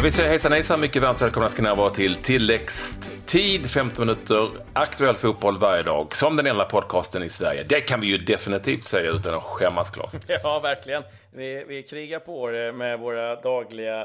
Jag 0.00 0.02
vill 0.02 0.12
säga 0.12 0.28
hejsan 0.28 0.52
hejsan, 0.52 0.80
mycket 0.80 1.02
varmt 1.02 1.22
välkomna 1.22 1.48
ska 1.48 1.62
ni 1.62 1.74
vara 1.74 1.90
till 1.90 2.16
tilläggstid, 2.16 3.70
15 3.70 4.06
minuter 4.06 4.50
aktuell 4.72 5.14
fotboll 5.14 5.58
varje 5.58 5.82
dag, 5.82 6.16
som 6.16 6.36
den 6.36 6.46
enda 6.46 6.64
podcasten 6.64 7.22
i 7.22 7.28
Sverige. 7.28 7.64
Det 7.64 7.80
kan 7.80 8.00
vi 8.00 8.06
ju 8.06 8.18
definitivt 8.18 8.84
säga 8.84 9.10
utan 9.10 9.34
att 9.34 9.42
skämmas, 9.42 9.90
Claes. 9.90 10.16
Ja, 10.42 10.60
verkligen. 10.60 11.02
Vi, 11.32 11.64
vi 11.68 11.82
krigar 11.82 12.18
på 12.18 12.50
det 12.50 12.72
med 12.72 12.98
våra 12.98 13.36
dagliga 13.36 14.00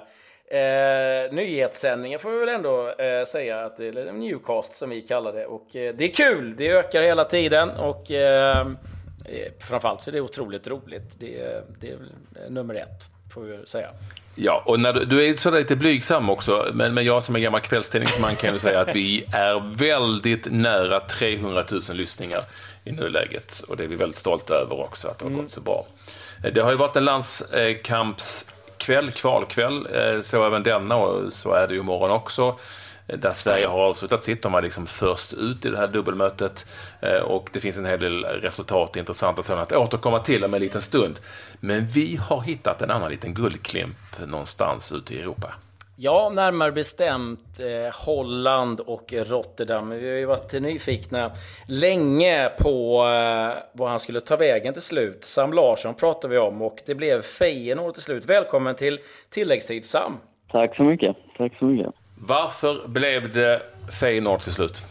eh, 0.47 1.33
nyhetssändningar, 1.33 2.17
får 2.17 2.31
vi 2.31 2.39
väl 2.39 2.49
ändå 2.49 2.89
eh, 2.89 3.25
säga, 3.25 3.65
att 3.65 3.77
det 3.77 3.87
är 3.87 4.11
Newcast 4.11 4.75
som 4.75 4.89
vi 4.89 5.01
kallar 5.01 5.33
det. 5.33 5.45
Och 5.45 5.75
eh, 5.75 5.95
det 5.95 6.03
är 6.03 6.13
kul, 6.13 6.55
det 6.57 6.71
ökar 6.71 7.01
hela 7.01 7.25
tiden 7.25 7.69
och 7.69 8.11
eh, 8.11 8.59
eh 9.25 9.51
framförallt 9.59 10.01
så 10.01 10.09
är 10.09 10.13
det 10.13 10.21
otroligt 10.21 10.67
roligt. 10.67 11.19
Det, 11.19 11.63
det 11.79 11.87
är 11.89 11.97
nummer 12.49 12.75
ett, 12.75 13.31
får 13.33 13.41
vi 13.41 13.65
säga. 13.65 13.89
Ja, 14.35 14.63
och 14.65 14.79
när 14.79 14.93
du, 14.93 15.05
du 15.05 15.27
är 15.27 15.33
sådär 15.33 15.59
lite 15.59 15.75
blygsam 15.75 16.29
också, 16.29 16.67
men, 16.73 16.93
men 16.93 17.05
jag 17.05 17.23
som 17.23 17.35
är 17.35 17.39
gammal 17.39 17.61
kvällstidningsman 17.61 18.35
kan 18.35 18.53
ju 18.53 18.59
säga 18.59 18.79
att 18.79 18.95
vi 18.95 19.25
är 19.31 19.75
väldigt 19.75 20.47
nära 20.51 20.99
300 20.99 21.63
000 21.71 21.81
lyssningar 21.93 22.41
i 22.83 22.91
nuläget. 22.91 23.63
Och 23.67 23.77
det 23.77 23.83
är 23.83 23.87
vi 23.87 23.95
väldigt 23.95 24.17
stolta 24.17 24.53
över 24.53 24.79
också, 24.79 25.07
att 25.07 25.19
det 25.19 25.25
har 25.25 25.29
mm. 25.29 25.41
gått 25.41 25.51
så 25.51 25.61
bra. 25.61 25.85
Det 26.53 26.61
har 26.61 26.71
ju 26.71 26.77
varit 26.77 26.95
en 26.95 27.05
landskampskväll, 27.05 29.11
kvalkväll, 29.11 29.87
eh, 29.93 30.21
så 30.21 30.45
även 30.45 30.63
denna 30.63 30.95
och 30.95 31.33
så 31.33 31.53
är 31.53 31.67
det 31.67 31.73
ju 31.73 31.79
imorgon 31.79 32.11
också 32.11 32.59
där 33.07 33.33
Sverige 33.33 33.67
har 33.67 33.79
avslutat 33.79 34.23
sitt. 34.23 34.41
De 34.41 34.51
var 34.51 34.61
liksom 34.61 34.87
först 34.87 35.33
ut 35.33 35.65
i 35.65 35.69
det 35.69 35.77
här 35.77 35.87
dubbelmötet 35.87 36.65
eh, 37.01 37.21
och 37.21 37.49
det 37.53 37.59
finns 37.59 37.77
en 37.77 37.85
hel 37.85 37.99
del 37.99 38.23
resultat, 38.23 38.95
intressanta 38.95 39.43
sådana, 39.43 39.61
att 39.61 39.73
återkomma 39.73 40.19
till 40.19 40.43
om 40.43 40.53
en 40.53 40.61
liten 40.61 40.81
stund. 40.81 41.19
Men 41.59 41.87
vi 41.87 42.15
har 42.15 42.41
hittat 42.41 42.81
en 42.81 42.91
annan 42.91 43.11
liten 43.11 43.33
guldklimp 43.33 44.27
någonstans 44.27 44.93
ute 44.93 45.15
i 45.15 45.21
Europa. 45.21 45.53
Ja, 45.97 46.31
närmare 46.33 46.71
bestämt 46.71 47.59
eh, 47.59 48.05
Holland 48.05 48.79
och 48.79 49.13
Rotterdam. 49.13 49.89
Vi 49.89 50.09
har 50.09 50.17
ju 50.17 50.25
varit 50.25 50.53
nyfikna 50.53 51.31
länge 51.67 52.49
på 52.59 53.05
eh, 53.05 53.63
vad 53.71 53.89
han 53.89 53.99
skulle 53.99 54.19
ta 54.19 54.35
vägen 54.35 54.73
till 54.73 54.81
slut. 54.81 55.23
Sam 55.23 55.53
Larsson 55.53 55.93
pratade 55.93 56.33
vi 56.33 56.39
om 56.39 56.61
och 56.61 56.79
det 56.85 56.95
blev 56.95 57.21
Feyenoord 57.21 57.93
till 57.93 58.03
slut. 58.03 58.25
Välkommen 58.25 58.75
till 58.75 58.99
tilläggstid 59.29 59.85
Sam! 59.85 60.17
Tack 60.51 60.75
så 60.75 60.83
mycket, 60.83 61.17
tack 61.37 61.57
så 61.59 61.65
mycket. 61.65 62.04
Varför 62.27 62.87
blev 62.87 63.33
det 63.33 63.61
Feyenoord 63.99 64.39
till 64.39 64.51
slut? 64.51 64.83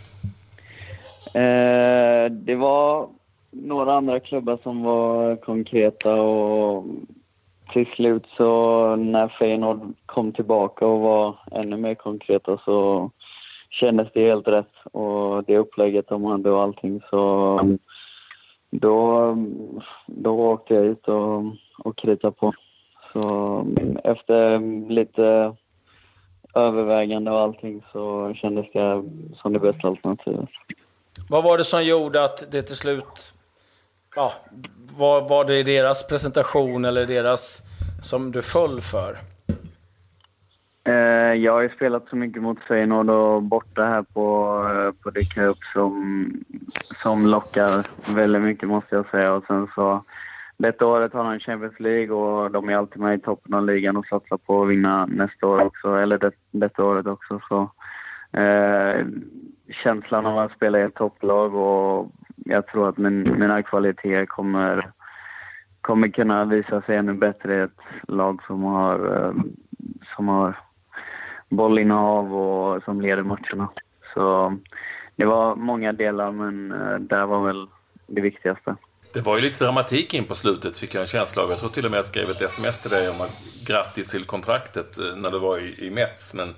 Eh, 1.35 2.31
det 2.31 2.55
var 2.55 3.09
några 3.51 3.95
andra 3.95 4.21
klubbar 4.21 4.59
som 4.63 4.83
var 4.83 5.37
konkreta 5.37 6.15
och 6.15 6.85
till 7.73 7.87
slut 7.87 8.25
så 8.37 8.97
när 8.97 9.29
Feyenoord 9.29 9.95
kom 10.07 10.33
tillbaka 10.33 10.87
och 10.87 11.01
var 11.01 11.39
ännu 11.53 11.77
mer 11.77 11.95
konkreta 11.95 12.59
så 12.65 13.11
kändes 13.71 14.09
det 14.15 14.27
helt 14.27 14.49
rätt 14.49 14.73
och 14.93 15.45
det 15.45 15.59
upplägget 15.59 16.09
de 16.09 16.25
hade 16.25 16.51
och 16.51 16.63
allting 16.63 17.01
så 17.11 17.61
då, 18.71 19.37
då 20.07 20.31
åkte 20.31 20.75
jag 20.75 20.85
ut 20.85 21.09
och, 21.09 21.43
och 21.79 21.97
kritade 21.97 22.33
på. 22.33 22.53
Så 23.13 23.47
mm, 23.59 23.97
efter 24.05 24.59
lite 24.91 25.57
övervägande 26.55 27.31
och 27.31 27.41
allting 27.41 27.85
så 27.93 28.35
kändes 28.35 28.67
det 28.73 29.05
som 29.37 29.53
det 29.53 29.59
bästa 29.59 29.89
alternativet. 29.89 30.49
Vad 31.29 31.45
var 31.45 31.59
det 31.59 31.65
som 31.65 31.85
gjorde 31.85 32.25
att 32.25 32.53
det 32.53 32.63
till 32.63 32.77
slut... 32.77 33.33
Ja, 34.17 34.33
var, 34.97 35.29
var 35.29 35.45
det 35.45 35.63
deras 35.63 36.07
presentation 36.09 36.85
eller 36.85 37.07
deras 37.07 37.63
som 38.03 38.33
du 38.33 38.43
föll 38.43 38.81
för? 38.81 39.19
Eh, 40.85 41.35
jag 41.35 41.53
har 41.53 41.61
ju 41.61 41.69
spelat 41.69 42.09
så 42.09 42.17
mycket 42.17 42.43
mot 42.43 42.61
Feyenoord 42.61 43.11
och 43.11 43.43
borta 43.43 43.85
här 43.85 44.03
på, 44.03 44.59
eh, 44.75 45.03
på 45.03 45.11
The 45.11 45.25
Cup 45.25 45.59
som, 45.73 46.45
som 47.03 47.27
lockar 47.27 47.87
väldigt 48.15 48.43
mycket 48.43 48.69
måste 48.69 48.97
jag 48.97 49.11
säga. 49.11 49.33
Och 49.33 49.45
sen 49.47 49.69
så 49.75 50.05
detta 50.57 50.87
året 50.87 51.13
har 51.13 51.25
de 51.25 51.41
Champions 51.41 51.81
League 51.81 52.17
och 52.17 52.51
de 52.51 52.69
är 52.69 52.77
alltid 52.77 53.03
med 53.03 53.19
i 53.19 53.23
toppen 53.23 53.55
av 53.55 53.67
ligan 53.67 53.97
och 53.97 54.07
satsar 54.07 54.37
på 54.37 54.63
att 54.63 54.69
vinna 54.69 55.07
nästa 55.07 55.47
år 55.47 55.65
också, 55.65 55.95
eller 55.97 56.19
det, 56.19 56.33
detta 56.51 56.85
året 56.85 57.07
också. 57.07 57.41
Så, 57.49 57.71
eh, 58.41 59.07
känslan 59.83 60.27
av 60.27 60.39
att 60.39 60.53
spela 60.53 60.79
i 60.79 60.83
ett 60.83 60.95
topplag 60.95 61.55
och 61.55 62.11
jag 62.37 62.67
tror 62.67 62.89
att 62.89 62.99
min, 62.99 63.39
mina 63.39 63.63
kvaliteter 63.63 64.27
kommer, 64.27 64.91
kommer 65.81 66.09
kunna 66.09 66.45
visa 66.45 66.83
sig 66.83 66.97
ännu 66.97 67.13
bättre 67.13 67.55
i 67.55 67.61
ett 67.61 67.81
lag 68.09 68.43
som 68.47 68.63
har, 68.63 69.17
eh, 69.17 69.33
som 70.17 70.29
har 70.29 70.59
bollinnehav 71.49 72.35
och 72.35 72.83
som 72.83 73.01
leder 73.01 73.23
matcherna. 73.23 73.69
Så 74.15 74.57
det 75.17 75.25
var 75.25 75.57
många 75.57 75.93
delar 75.93 76.33
men 76.33 76.73
eh, 76.73 76.99
det 76.99 77.27
var 77.27 77.47
väl 77.47 77.67
det 78.07 78.21
viktigaste. 78.21 78.77
Det 79.15 79.21
var 79.21 79.37
ju 79.37 79.43
lite 79.43 79.65
dramatik 79.65 80.15
in 80.15 80.25
på 80.25 80.35
slutet 80.35 80.79
fick 80.79 80.95
jag 80.95 81.01
en 81.01 81.07
känsla 81.07 81.43
av. 81.43 81.51
Jag 81.51 81.59
tror 81.59 81.71
till 81.71 81.85
och 81.85 81.91
med 81.91 81.99
jag 81.99 82.05
skrev 82.05 82.31
ett 82.31 82.41
sms 82.41 82.81
till 82.81 82.91
dig 82.91 83.09
om 83.09 83.21
att 83.21 83.31
grattis 83.65 84.11
till 84.11 84.25
kontraktet 84.25 84.99
eh, 84.99 85.17
när 85.17 85.31
du 85.31 85.39
var 85.39 85.59
i, 85.59 85.87
i 85.87 85.91
Mets. 85.91 86.35
Men 86.35 86.55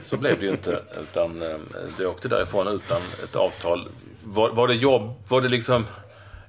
så 0.00 0.16
blev 0.16 0.40
det 0.40 0.46
ju 0.46 0.52
inte. 0.52 0.82
Utan 1.00 1.42
eh, 1.42 1.58
du 1.98 2.06
åkte 2.06 2.28
därifrån 2.28 2.68
utan 2.68 3.02
ett 3.24 3.36
avtal. 3.36 3.88
Var, 4.24 4.50
var 4.50 4.68
det 4.68 4.74
jobb? 4.74 5.14
Var 5.28 5.40
det 5.40 5.48
liksom... 5.48 5.86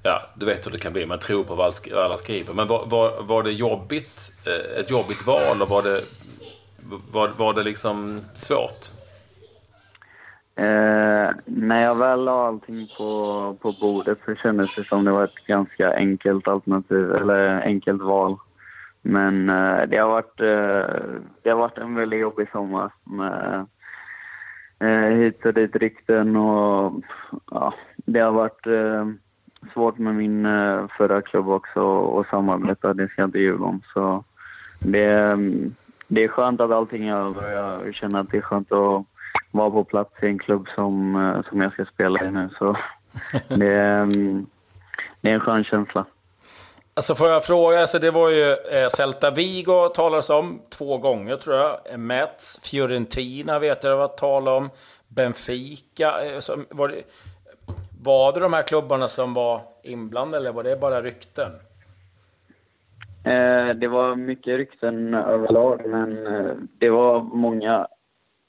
Ja, 0.02 0.30
du 0.34 0.46
vet 0.46 0.66
hur 0.66 0.72
det 0.72 0.78
kan 0.78 0.92
bli. 0.92 1.06
Man 1.06 1.18
tror 1.18 1.44
på 1.44 1.54
vad 1.54 1.74
alla 1.94 2.16
skriver. 2.16 2.54
Men 2.54 2.66
var, 2.66 2.86
var, 2.86 3.22
var 3.22 3.42
det 3.42 3.52
jobbigt? 3.52 4.32
Eh, 4.44 4.80
ett 4.80 4.90
jobbigt 4.90 5.26
val? 5.26 5.62
Och 5.62 5.68
var 5.68 5.82
det, 5.82 6.04
var, 7.10 7.28
var 7.28 7.54
det 7.54 7.62
liksom 7.62 8.20
svårt? 8.34 8.90
Eh, 10.56 11.30
när 11.44 11.82
jag 11.82 11.98
väl 11.98 12.24
la 12.24 12.46
allting 12.46 12.88
på, 12.98 13.56
på 13.60 13.72
bordet 13.80 14.18
så 14.24 14.34
kändes 14.34 14.74
det 14.76 14.84
som 14.84 15.04
det 15.04 15.10
var 15.10 15.24
ett 15.24 15.46
ganska 15.46 15.96
enkelt 15.96 16.48
alternativ, 16.48 17.12
eller 17.12 17.60
enkelt 17.60 18.02
val. 18.02 18.36
Men 19.02 19.48
eh, 19.48 19.82
det, 19.88 19.96
har 19.96 20.08
varit, 20.08 20.40
eh, 20.40 21.02
det 21.42 21.50
har 21.50 21.56
varit 21.56 21.78
en 21.78 21.94
väldigt 21.94 22.20
jobbig 22.20 22.48
sommar 22.52 22.92
med 23.04 23.66
eh, 24.78 25.16
hit 25.16 25.46
och 25.46 25.54
dit 25.54 25.76
rykten 25.76 26.36
och 26.36 26.92
ja, 27.50 27.74
det 27.96 28.20
har 28.20 28.32
varit 28.32 28.66
eh, 28.66 29.08
svårt 29.72 29.98
med 29.98 30.14
min 30.14 30.46
eh, 30.46 30.86
förra 30.98 31.22
klubb 31.22 31.48
också 31.48 32.06
att 32.20 32.26
samarbeta, 32.26 32.94
det 32.94 33.08
ska 33.08 33.22
jag 33.22 33.28
inte 33.28 33.38
ljuga 33.38 33.64
om. 33.64 33.82
Så 33.94 34.24
det, 34.78 35.12
mm, 35.12 35.74
det 36.08 36.24
är 36.24 36.28
skönt 36.28 36.60
att 36.60 36.70
allting 36.70 37.08
är 37.08 37.16
över. 37.16 37.52
Jag 37.52 37.94
känner 37.94 38.20
att 38.20 38.30
det 38.30 38.36
är 38.36 38.42
skönt 38.42 38.72
att 38.72 39.04
vara 39.52 39.70
på 39.70 39.84
plats 39.84 40.10
i 40.22 40.26
en 40.26 40.38
klubb 40.38 40.66
som, 40.74 41.16
eh, 41.16 41.50
som 41.50 41.60
jag 41.60 41.72
ska 41.72 41.84
spela 41.84 42.24
i 42.24 42.30
nu. 42.30 42.48
Så 42.58 42.76
det, 43.48 43.66
är, 43.66 44.02
mm, 44.02 44.46
det 45.20 45.30
är 45.30 45.34
en 45.34 45.40
skön 45.40 45.64
känsla. 45.64 46.04
Alltså 46.94 47.14
får 47.14 47.28
jag 47.28 47.44
fråga, 47.44 47.80
alltså 47.80 47.98
det 47.98 48.10
var 48.10 48.30
ju 48.30 48.52
eh, 48.52 48.88
Celta 48.88 49.30
Vigo 49.30 49.88
talades 49.88 50.30
om 50.30 50.60
två 50.70 50.98
gånger 50.98 51.36
tror 51.36 51.56
jag. 51.56 51.98
Mets, 51.98 52.60
Fiorentina 52.62 53.58
vet 53.58 53.84
jag 53.84 53.92
det 53.92 53.96
var 53.96 54.08
tal 54.08 54.48
om. 54.48 54.70
Benfica. 55.08 56.24
Eh, 56.24 56.40
var, 56.70 56.88
det, 56.88 57.02
var 58.02 58.32
det 58.32 58.40
de 58.40 58.52
här 58.52 58.62
klubbarna 58.62 59.08
som 59.08 59.34
var 59.34 59.60
inblandade 59.82 60.36
eller 60.36 60.52
var 60.52 60.62
det 60.62 60.80
bara 60.80 61.02
rykten? 61.02 61.52
det 63.74 63.88
var 63.88 64.16
mycket 64.16 64.56
rykten 64.56 65.14
överlag, 65.14 65.80
men 65.86 66.18
det 66.78 66.90
var 66.90 67.20
många 67.20 67.86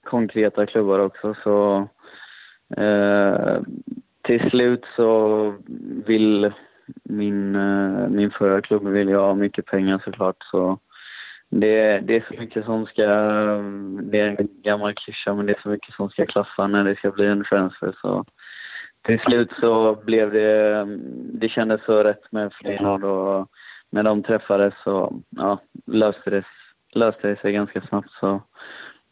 konkreta 0.03 0.65
klubbar 0.65 0.99
också. 0.99 1.35
Så 1.43 1.87
eh, 2.77 3.61
till 4.21 4.49
slut 4.49 4.85
så 4.95 5.55
vill 6.05 6.51
min, 7.03 7.55
eh, 7.55 8.09
min 8.09 8.31
förra 8.31 8.61
klubb 8.61 8.87
vill 8.87 9.09
jag 9.09 9.21
ha 9.21 9.35
mycket 9.35 9.65
pengar 9.65 10.01
såklart. 10.05 10.43
Så 10.51 10.79
det, 11.49 11.99
det 11.99 12.15
är 12.15 12.25
så 12.27 12.41
mycket 12.41 12.65
som 12.65 12.85
ska, 12.85 13.05
det 14.01 14.19
är 14.19 14.27
en 14.27 14.47
gammal 14.63 14.93
klyscha, 14.93 15.33
men 15.33 15.45
det 15.45 15.53
är 15.53 15.61
så 15.61 15.69
mycket 15.69 15.95
som 15.95 16.09
ska 16.09 16.25
klaffa 16.25 16.67
när 16.67 16.83
det 16.83 16.95
ska 16.95 17.11
bli 17.11 17.25
en 17.25 17.43
transfer. 17.43 17.95
Så 18.01 18.25
till 19.01 19.19
slut 19.19 19.51
så 19.59 19.95
blev 19.95 20.31
det, 20.31 20.85
det 21.33 21.49
kändes 21.49 21.85
så 21.85 22.03
rätt 22.03 22.31
med 22.31 22.53
Feyenoord 22.53 23.03
och 23.03 23.49
när 23.89 24.03
de 24.03 24.23
träffades 24.23 24.73
så 24.83 25.21
ja, 25.29 25.59
löste, 25.85 26.29
det, 26.29 26.43
löste 26.93 27.27
det 27.27 27.39
sig 27.41 27.53
ganska 27.53 27.81
snabbt. 27.81 28.11
Så 28.19 28.41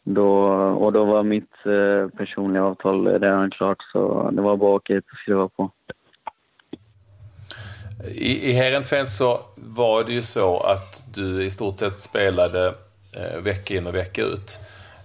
då, 0.04 0.32
och 0.54 0.92
då 0.92 1.04
var 1.04 1.22
mitt 1.22 1.66
eh, 1.66 2.18
personliga 2.18 2.64
avtal 2.64 3.06
redan 3.06 3.50
klart 3.50 3.82
så 3.92 4.30
det 4.32 4.42
var 4.42 4.56
bara 4.56 4.76
att 4.76 4.82
åka 4.82 4.94
hit 4.94 5.04
och 5.12 5.18
skriva 5.18 5.48
på. 5.48 5.70
I, 8.08 8.50
i 8.50 8.52
Heerenveen 8.52 9.06
så 9.06 9.40
var 9.56 10.04
det 10.04 10.12
ju 10.12 10.22
så 10.22 10.60
att 10.60 11.14
du 11.14 11.44
i 11.44 11.50
stort 11.50 11.78
sett 11.78 12.00
spelade 12.00 12.74
eh, 13.16 13.42
vecka 13.42 13.74
in 13.74 13.86
och 13.86 13.94
vecka 13.94 14.22
ut. 14.22 14.58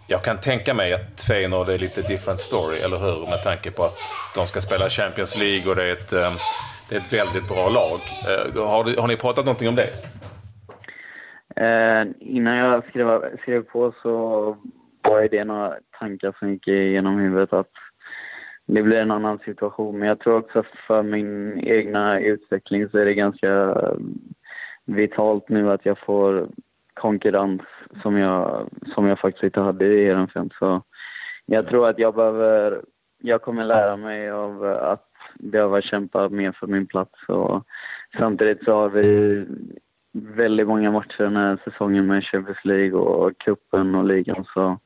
Jag 0.08 0.24
kan 0.24 0.40
tänka 0.40 0.74
mig 0.74 0.94
att 0.94 1.22
Feyenoord 1.28 1.70
är 1.70 1.78
lite 1.78 2.02
different 2.02 2.40
story, 2.40 2.80
eller 2.80 2.98
hur? 2.98 3.30
Med 3.30 3.44
tanke 3.44 3.72
på 3.72 3.84
att 3.84 4.00
de 4.36 4.48
ska 4.48 4.62
spela 4.62 4.90
Champions 4.90 5.38
League 5.38 5.70
och 5.70 5.76
det 5.76 5.84
är 5.84 5.92
ett, 5.92 6.14
eh, 6.14 6.34
det 6.90 6.96
är 6.96 7.00
ett 7.00 7.14
väldigt 7.14 7.48
bra 7.48 7.70
lag. 7.70 8.00
Eh, 8.28 8.68
har, 8.68 8.84
du, 8.84 9.00
har 9.00 9.08
ni 9.08 9.16
pratat 9.16 9.46
någonting 9.46 9.70
om 9.70 9.76
det? 9.76 9.90
Eh, 11.56 12.08
innan 12.20 12.58
jag 12.58 12.84
skrev, 12.90 13.38
skrev 13.42 13.62
på 13.62 13.94
så 14.02 14.58
var 15.10 15.28
det 15.32 15.44
några 15.44 15.76
tankar 16.00 16.36
som 16.40 16.50
gick 16.50 16.68
igenom 16.68 17.20
huvudet 17.20 17.54
att 17.54 17.72
det 18.66 18.84
blir 18.84 18.98
en 18.98 19.12
annan 19.12 19.40
situation. 19.40 20.00
Men 20.00 20.08
jag 20.08 20.20
tror 20.20 20.38
också 20.38 20.64
för 20.88 21.04
min 21.04 21.60
egna 21.60 22.20
utveckling 22.20 22.90
så 22.90 22.98
är 22.98 23.06
det 23.06 23.14
ganska 23.14 23.78
vitalt 24.86 25.50
nu 25.50 25.72
att 25.72 25.86
jag 25.86 26.00
får 26.00 26.48
konkurrens 26.94 27.62
som 28.02 28.18
jag, 28.18 28.70
som 28.94 29.08
jag 29.08 29.20
faktiskt 29.20 29.44
inte 29.44 29.60
hade 29.60 29.86
i 29.86 30.06
Ehrenfeld. 30.06 30.54
Så 30.60 30.82
jag 31.46 31.68
tror 31.68 31.88
att 31.88 32.00
jag 32.00 32.16
behöver, 32.16 32.82
jag 33.22 33.42
kommer 33.42 33.66
lära 33.66 33.98
mig 33.98 34.32
av 34.32 34.64
att 34.64 35.10
behöva 35.40 35.82
kämpa 35.82 36.30
mer 36.30 36.52
för 36.52 36.68
min 36.68 36.88
plats. 36.88 37.20
Och 37.28 37.64
samtidigt 38.18 38.64
så 38.64 38.74
har 38.74 38.90
vi 38.90 39.46
väldigt 40.12 40.68
många 40.68 40.92
matcher 40.92 41.24
den 41.24 41.36
här 41.36 41.58
säsongen 41.64 42.08
med 42.08 42.24
Champions 42.24 42.66
League 42.66 43.00
och 43.00 43.38
cupen 43.38 43.96
och 43.96 44.06
ligan. 44.06 44.46
Så 44.54 44.80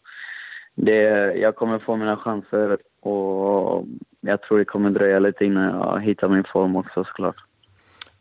det, 0.86 1.34
jag 1.38 1.56
kommer 1.56 1.80
få 1.80 1.96
mina 1.96 2.18
chanser 2.18 2.78
och 3.02 3.86
jag 4.22 4.42
tror 4.42 4.58
det 4.58 4.66
kommer 4.66 4.90
dröja 4.90 5.20
lite 5.20 5.46
innan 5.46 5.64
jag 5.64 6.02
hittar 6.02 6.28
min 6.28 6.44
form 6.44 6.76
också 6.76 7.04
såklart. 7.04 7.36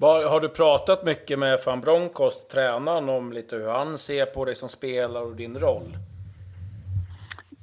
Har 0.00 0.40
du 0.40 0.48
pratat 0.48 1.04
mycket 1.04 1.38
med 1.38 1.58
van 1.66 1.80
Bronckhorst, 1.80 2.50
tränaren, 2.50 3.08
om 3.08 3.32
lite 3.32 3.56
hur 3.56 3.68
han 3.68 3.98
ser 3.98 4.26
på 4.26 4.44
dig 4.44 4.54
som 4.54 4.68
spelare 4.68 5.24
och 5.24 5.36
din 5.36 5.58
roll? 5.58 5.96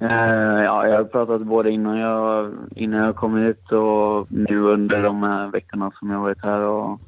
Uh, 0.02 0.64
ja, 0.64 0.88
jag 0.88 0.98
har 0.98 1.04
pratat 1.04 1.42
både 1.42 1.72
innan 1.72 1.98
jag, 1.98 2.54
innan 2.76 3.06
jag 3.06 3.16
kom 3.16 3.38
hit 3.38 3.72
och 3.72 4.28
nu 4.32 4.60
under 4.60 5.04
de 5.04 5.24
här 5.24 5.48
veckorna 5.48 5.92
som 6.00 6.12
jag 6.12 6.20
varit 6.20 6.44
här. 6.44 6.62
Och, 6.62 7.00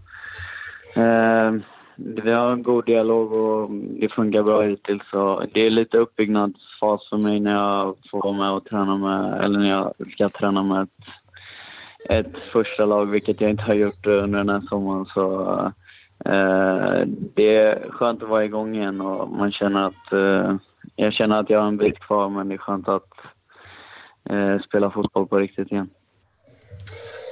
uh, 0.97 1.61
vi 2.05 2.31
har 2.31 2.51
en 2.51 2.63
god 2.63 2.85
dialog 2.85 3.33
och 3.33 3.71
det 3.71 4.09
funkar 4.09 4.43
bra 4.43 4.61
hittills. 4.61 5.03
Så 5.11 5.43
det 5.53 5.61
är 5.61 5.69
lite 5.69 5.97
uppbyggnadsfas 5.97 7.09
för 7.09 7.17
mig 7.17 7.39
när 7.39 7.53
jag 7.53 7.95
får 8.11 8.21
vara 8.23 8.37
med 8.37 8.51
och 8.51 8.65
träna 8.65 8.97
med, 8.97 9.43
eller 9.43 9.59
när 9.59 9.69
jag 9.69 9.93
ska 10.13 10.29
träna 10.29 10.63
med 10.63 10.81
ett, 10.81 11.05
ett 12.09 12.37
första 12.51 12.85
lag, 12.85 13.05
vilket 13.05 13.41
jag 13.41 13.49
inte 13.49 13.63
har 13.63 13.73
gjort 13.73 14.07
eh, 14.07 14.23
under 14.23 14.39
den 14.39 14.49
här 14.49 14.61
sommaren. 14.69 15.05
Så 15.05 15.51
eh, 16.25 17.07
det 17.35 17.55
är 17.55 17.89
skönt 17.89 18.23
att 18.23 18.29
vara 18.29 18.45
igång 18.45 18.75
igen 18.75 19.01
och 19.01 19.29
man 19.29 19.51
känner 19.51 19.87
att 19.87 20.13
eh, 20.13 20.55
jag 20.95 21.13
känner 21.13 21.39
att 21.39 21.49
jag 21.49 21.59
har 21.59 21.67
en 21.67 21.77
bit 21.77 21.99
kvar, 21.99 22.29
men 22.29 22.49
det 22.49 22.55
är 22.55 22.57
skönt 22.57 22.87
att 22.87 23.13
eh, 24.29 24.59
spela 24.59 24.91
fotboll 24.91 25.27
på 25.27 25.37
riktigt 25.39 25.71
igen. 25.71 25.89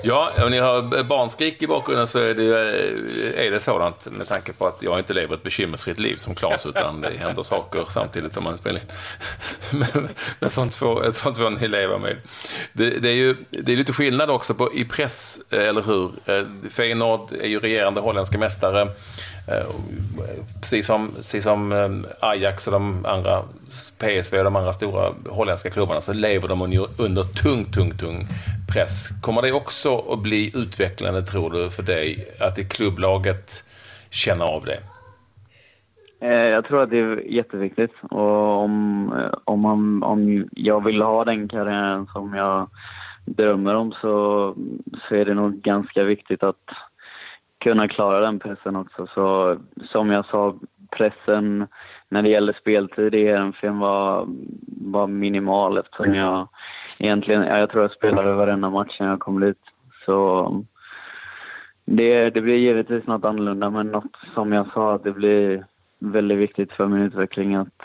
Ja, 0.03 0.31
om 0.43 0.51
ni 0.51 0.59
har 0.59 1.03
barnskrik 1.03 1.63
i 1.63 1.67
bakgrunden 1.67 2.07
så 2.07 2.19
är 2.19 2.33
det, 2.33 2.43
eh, 2.43 3.45
är 3.45 3.51
det 3.51 3.59
sådant 3.59 4.07
med 4.11 4.27
tanke 4.27 4.53
på 4.53 4.67
att 4.67 4.81
jag 4.81 4.99
inte 4.99 5.13
lever 5.13 5.35
ett 5.35 5.43
bekymmersfritt 5.43 5.99
liv 5.99 6.15
som 6.15 6.35
Claes 6.35 6.65
utan 6.65 7.01
det 7.01 7.17
händer 7.17 7.43
saker 7.43 7.85
samtidigt 7.89 8.33
som 8.33 8.43
man 8.43 8.57
spelar 8.57 8.79
in. 8.79 8.87
Men, 9.79 10.09
men 10.39 10.49
sånt, 10.49 10.75
får, 10.75 11.11
sånt 11.11 11.37
får 11.37 11.49
ni 11.49 11.67
leva 11.67 11.97
med. 11.97 12.17
Det, 12.73 12.89
det, 12.89 13.09
är 13.09 13.13
ju 13.13 13.35
det 13.49 13.71
är 13.71 13.77
lite 13.77 13.93
skillnad 13.93 14.29
också 14.29 14.53
på, 14.53 14.73
i 14.73 14.85
press, 14.85 15.39
eh, 15.49 15.67
eller 15.67 15.81
hur? 15.81 16.11
Eh, 16.25 16.69
Feyenoord 16.69 17.31
är 17.31 17.47
ju 17.47 17.59
regerande 17.59 18.01
holländska 18.01 18.37
mästare. 18.37 18.87
Precis 20.61 20.85
som, 20.85 21.11
precis 21.15 21.43
som 21.43 22.05
Ajax 22.19 22.67
och 22.67 22.73
de 22.73 23.05
andra 23.05 23.43
PSV 23.97 24.37
och 24.37 24.43
de 24.43 24.55
andra 24.55 24.73
stora 24.73 25.13
holländska 25.29 25.69
klubbarna 25.69 26.01
så 26.01 26.13
lever 26.13 26.47
de 26.47 26.87
under 26.97 27.23
tung, 27.23 27.65
tung, 27.71 27.97
tung 27.97 28.27
press. 28.67 29.09
Kommer 29.21 29.41
det 29.41 29.51
också 29.51 29.86
att 29.87 30.19
bli 30.19 30.51
utvecklande, 30.55 31.21
tror 31.21 31.51
du, 31.51 31.69
för 31.69 31.83
dig 31.83 32.27
att 32.39 32.59
i 32.59 32.63
klubblaget 32.63 33.63
känna 34.09 34.45
av 34.45 34.65
det? 34.65 34.79
Eh, 36.19 36.49
jag 36.49 36.65
tror 36.65 36.83
att 36.83 36.89
det 36.89 36.99
är 36.99 37.17
jätteviktigt. 37.17 37.93
Och 38.01 38.63
om, 38.63 39.13
eh, 39.17 39.39
om, 39.43 39.61
man, 39.61 40.03
om 40.03 40.47
jag 40.51 40.83
vill 40.83 41.01
ha 41.01 41.25
den 41.25 41.47
karriären 41.47 42.07
som 42.07 42.33
jag 42.33 42.69
drömmer 43.25 43.75
om 43.75 43.91
så, 43.91 44.55
så 45.07 45.15
är 45.15 45.25
det 45.25 45.33
nog 45.33 45.61
ganska 45.61 46.03
viktigt 46.03 46.43
att 46.43 46.69
kunna 47.63 47.87
klara 47.87 48.19
den 48.19 48.39
pressen 48.39 48.75
också. 48.75 49.07
Så 49.07 49.57
som 49.91 50.11
jag 50.11 50.25
sa, 50.25 50.55
pressen 50.91 51.67
när 52.09 52.21
det 52.21 52.29
gäller 52.29 52.53
speltid 52.53 53.15
i 53.15 53.27
Ehrenfen 53.27 53.79
var, 53.79 54.27
var 54.67 55.07
minimal 55.07 55.77
eftersom 55.77 56.15
jag 56.15 56.47
egentligen, 56.99 57.41
jag 57.41 57.69
tror 57.69 57.83
jag 57.83 57.91
spelade 57.91 58.33
varenda 58.33 58.69
match 58.69 58.97
när 58.99 59.07
jag 59.07 59.19
kom 59.19 59.39
dit. 59.39 59.57
Så 60.07 60.63
det, 61.85 62.29
det 62.29 62.41
blir 62.41 62.55
givetvis 62.55 63.07
något 63.07 63.25
annorlunda 63.25 63.69
men 63.69 63.87
något 63.87 64.15
som 64.33 64.53
jag 64.53 64.71
sa 64.73 64.93
att 64.93 65.03
det 65.03 65.11
blir 65.11 65.65
väldigt 65.99 66.37
viktigt 66.37 66.71
för 66.71 66.87
min 66.87 67.01
utveckling 67.01 67.55
att 67.55 67.81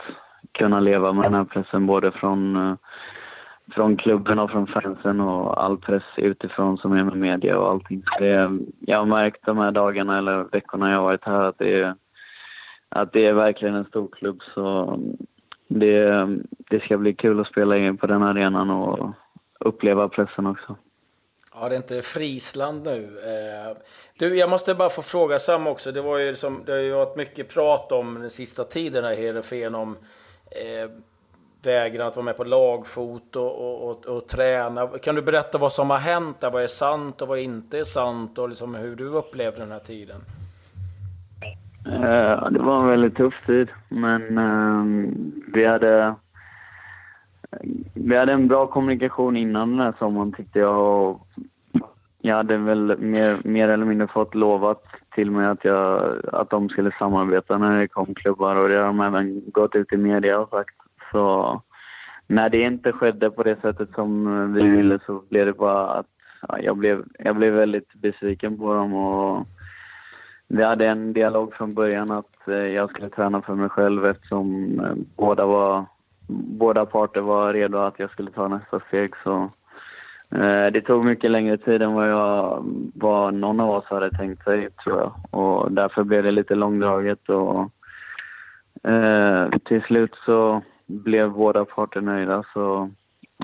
kunna 0.52 0.80
leva 0.80 1.12
med 1.12 1.24
den 1.24 1.34
här 1.34 1.44
pressen 1.44 1.86
både 1.86 2.10
från, 2.12 2.76
från 3.74 3.96
klubben 3.96 4.38
och 4.38 4.50
från 4.50 4.66
fansen 4.66 5.20
och 5.20 5.64
all 5.64 5.78
press 5.78 6.02
utifrån 6.16 6.78
som 6.78 6.92
är 6.92 7.04
med 7.04 7.16
media 7.16 7.58
och 7.58 7.70
allting. 7.70 8.02
Det, 8.18 8.58
jag 8.80 8.98
har 8.98 9.06
märkt 9.06 9.46
de 9.46 9.58
här 9.58 9.70
dagarna 9.70 10.18
eller 10.18 10.44
veckorna 10.44 10.90
jag 10.90 10.96
har 10.96 11.04
varit 11.04 11.24
här 11.24 11.42
att 11.42 11.58
det 11.58 11.80
är 11.82 11.94
att 12.88 13.12
det 13.12 13.26
är 13.26 13.32
verkligen 13.32 13.74
en 13.74 13.84
stor 13.84 14.08
klubb. 14.12 14.40
Så 14.54 14.98
det, 15.68 16.28
det 16.70 16.82
ska 16.82 16.98
bli 16.98 17.14
kul 17.14 17.40
att 17.40 17.46
spela 17.46 17.76
in 17.76 17.96
på 17.96 18.06
den 18.06 18.22
arenan 18.22 18.70
och 18.70 19.10
uppleva 19.60 20.08
pressen 20.08 20.46
också. 20.46 20.76
Ja, 21.54 21.68
det 21.68 21.74
är 21.74 21.76
inte 21.76 22.02
Frisland 22.02 22.84
nu. 22.84 23.18
Eh, 23.24 23.76
du, 24.18 24.36
jag 24.36 24.50
måste 24.50 24.74
bara 24.74 24.90
få 24.90 25.02
fråga 25.02 25.38
Sam 25.38 25.66
också. 25.66 25.92
Det, 25.92 26.02
var 26.02 26.18
ju 26.18 26.30
liksom, 26.30 26.62
det 26.66 26.72
har 26.72 26.78
ju 26.78 26.92
varit 26.92 27.16
mycket 27.16 27.48
prat 27.48 27.92
om 27.92 28.14
den 28.14 28.30
sista 28.30 28.64
tiden 28.64 29.04
här, 29.04 29.12
i 29.12 29.16
Heerenveen, 29.16 29.74
om 29.74 29.96
eh, 30.50 30.90
vägran 31.62 32.08
att 32.08 32.16
vara 32.16 32.24
med 32.24 32.36
på 32.36 32.44
lagfot 32.44 33.36
och, 33.36 33.58
och, 33.58 33.90
och, 33.90 34.06
och, 34.06 34.28
träna. 34.28 34.86
Kan 34.86 35.14
du 35.14 35.22
berätta 35.22 35.58
vad 35.58 35.72
som 35.72 35.90
har 35.90 35.98
hänt 35.98 36.40
där? 36.40 36.50
Vad 36.50 36.62
är 36.62 36.66
sant 36.66 37.22
och 37.22 37.28
vad 37.28 37.38
inte 37.38 37.78
är 37.78 37.84
sant? 37.84 38.38
Och 38.38 38.48
liksom 38.48 38.74
hur 38.74 38.96
du 38.96 39.04
upplevde 39.04 39.60
den 39.60 39.72
här 39.72 39.78
tiden? 39.78 40.20
Eh, 41.86 42.50
det 42.50 42.58
var 42.58 42.80
en 42.80 42.88
väldigt 42.88 43.16
tuff 43.16 43.34
tid, 43.46 43.68
men 43.88 44.38
ehm, 44.38 45.32
vi 45.54 45.64
hade 45.64 46.14
vi 47.94 48.16
hade 48.16 48.32
en 48.32 48.48
bra 48.48 48.66
kommunikation 48.66 49.36
innan 49.36 49.70
den 49.70 49.80
här 49.80 49.94
sommaren 49.98 50.32
tyckte 50.32 50.58
jag. 50.58 50.80
Och 50.80 51.26
jag 52.20 52.36
hade 52.36 52.56
väl 52.56 52.98
mer, 52.98 53.36
mer 53.44 53.68
eller 53.68 53.84
mindre 53.84 54.06
fått 54.06 54.34
lovat 54.34 54.82
till 55.14 55.30
mig 55.30 55.46
att, 55.46 55.64
jag, 55.64 56.16
att 56.32 56.50
de 56.50 56.68
skulle 56.68 56.92
samarbeta 56.98 57.58
när 57.58 57.80
det 57.80 57.88
kom 57.88 58.14
klubbar 58.14 58.56
och 58.56 58.68
det 58.68 58.76
har 58.76 58.86
de 58.86 59.00
även 59.00 59.42
gått 59.50 59.74
ut 59.74 59.92
i 59.92 59.96
media 59.96 60.38
och 60.38 60.48
sagt. 60.48 60.74
Så 61.12 61.60
när 62.26 62.48
det 62.48 62.60
inte 62.60 62.92
skedde 62.92 63.30
på 63.30 63.42
det 63.42 63.60
sättet 63.60 63.88
som 63.94 64.52
vi 64.54 64.62
ville 64.62 64.98
så 65.06 65.22
blev 65.28 65.46
det 65.46 65.52
bara 65.52 65.86
att 65.86 66.06
ja, 66.48 66.58
jag, 66.58 66.76
blev, 66.76 67.04
jag 67.18 67.36
blev 67.36 67.54
väldigt 67.54 67.94
besviken 67.94 68.58
på 68.58 68.74
dem 68.74 68.94
och 68.94 69.46
vi 70.48 70.62
hade 70.62 70.86
en 70.86 71.12
dialog 71.12 71.54
från 71.54 71.74
början 71.74 72.10
att 72.10 72.48
eh, 72.48 72.54
jag 72.54 72.90
skulle 72.90 73.08
träna 73.08 73.42
för 73.42 73.54
mig 73.54 73.68
själv 73.68 74.06
eftersom 74.06 74.80
eh, 74.80 74.92
båda, 75.16 75.46
var, 75.46 75.84
båda 76.32 76.86
parter 76.86 77.20
var 77.20 77.52
redo 77.52 77.78
att 77.78 77.98
jag 77.98 78.10
skulle 78.10 78.30
ta 78.30 78.48
nästa 78.48 78.80
steg. 78.80 79.14
Så, 79.24 79.50
eh, 80.30 80.66
det 80.72 80.80
tog 80.80 81.04
mycket 81.04 81.30
längre 81.30 81.58
tid 81.58 81.82
än 81.82 81.92
vad, 81.92 82.10
jag, 82.10 82.64
vad 82.94 83.34
någon 83.34 83.60
av 83.60 83.70
oss 83.70 83.84
hade 83.84 84.10
tänkt 84.10 84.44
sig, 84.44 84.70
tror 84.70 84.98
jag. 84.98 85.40
Och 85.40 85.72
därför 85.72 86.04
blev 86.04 86.22
det 86.22 86.30
lite 86.30 86.54
långdraget. 86.54 87.28
Och, 87.28 87.70
eh, 88.90 89.48
till 89.64 89.82
slut 89.82 90.14
så 90.24 90.62
blev 90.86 91.30
båda 91.30 91.64
parter 91.64 92.00
nöjda. 92.00 92.44
Så, 92.52 92.90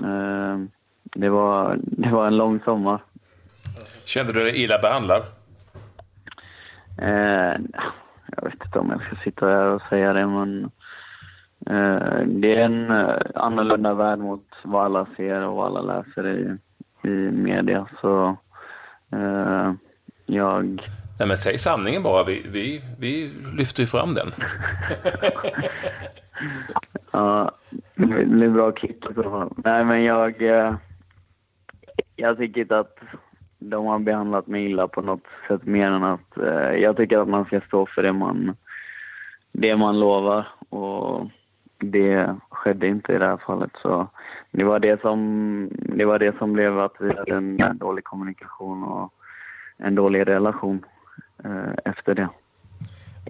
eh, 0.03 0.57
det, 1.03 1.29
var, 1.29 1.77
det 1.81 2.09
var 2.09 2.27
en 2.27 2.37
lång 2.37 2.59
sommar. 2.59 3.03
Kände 4.05 4.33
du 4.33 4.43
dig 4.43 4.63
illa 4.63 4.79
behandlad? 4.79 5.23
Eh, 7.01 7.57
jag 8.35 8.43
vet 8.43 8.65
inte 8.65 8.79
om 8.79 8.89
jag 8.89 9.01
ska 9.01 9.15
sitta 9.23 9.45
här 9.45 9.65
och 9.65 9.81
säga 9.81 10.13
det, 10.13 10.27
men 10.27 10.71
det 12.25 12.55
är 12.55 12.65
en 12.65 12.91
eh, 12.91 13.15
annorlunda 13.35 13.93
värld 13.93 14.19
mot 14.19 14.45
vad 14.63 14.85
alla 14.85 15.07
ser 15.17 15.41
och 15.41 15.55
vad 15.55 15.65
alla 15.67 15.81
läser 15.81 16.27
i, 16.27 16.57
i 17.07 17.31
media. 17.31 17.87
Så 18.01 18.37
eh, 19.11 19.73
jag... 20.25 20.81
Nej, 21.19 21.27
men 21.27 21.37
säg 21.37 21.57
sanningen 21.57 22.03
bara. 22.03 22.23
Vi, 22.23 22.45
vi, 22.51 22.81
vi 22.99 23.31
lyfter 23.57 23.83
ju 23.83 23.87
fram 23.87 24.13
den. 24.13 24.31
ja, 27.11 27.51
det 27.95 28.25
blir 28.25 28.49
bra 28.49 28.71
klipp 28.71 29.11
i 29.11 29.13
så 29.13 29.23
fall. 29.23 29.53
Nej, 29.57 29.85
men 29.85 30.03
jag... 30.03 30.41
Eh, 30.41 30.75
jag 32.15 32.37
tycker 32.37 32.61
inte 32.61 32.79
att 32.79 32.97
de 33.59 33.85
har 33.85 33.99
behandlat 33.99 34.47
mig 34.47 34.65
illa 34.65 34.87
på 34.87 35.01
något 35.01 35.23
sätt 35.47 35.65
mer 35.65 35.87
än 35.87 36.03
att 36.03 36.37
eh, 36.37 36.75
jag 36.75 36.97
tycker 36.97 37.17
att 37.17 37.27
man 37.27 37.45
ska 37.45 37.61
stå 37.61 37.85
för 37.85 38.03
det 38.03 38.13
man, 38.13 38.55
det 39.51 39.75
man 39.75 39.99
lovar. 39.99 40.47
Och 40.69 41.29
det 41.79 42.35
skedde 42.49 42.87
inte 42.87 43.13
i 43.13 43.17
det 43.17 43.25
här 43.25 43.37
fallet. 43.37 43.71
Så 43.81 44.07
det 44.51 44.63
var 44.63 44.79
det 44.79 45.01
som, 45.01 45.69
det 45.71 46.05
var 46.05 46.19
det 46.19 46.37
som 46.37 46.53
blev 46.53 46.79
att 46.79 46.93
vi 46.99 47.13
hade 47.13 47.35
en 47.35 47.77
dålig 47.77 48.03
kommunikation 48.03 48.83
och 48.83 49.13
en 49.77 49.95
dålig 49.95 50.27
relation 50.27 50.85
eh, 51.43 51.73
efter 51.85 52.15
det. 52.15 52.29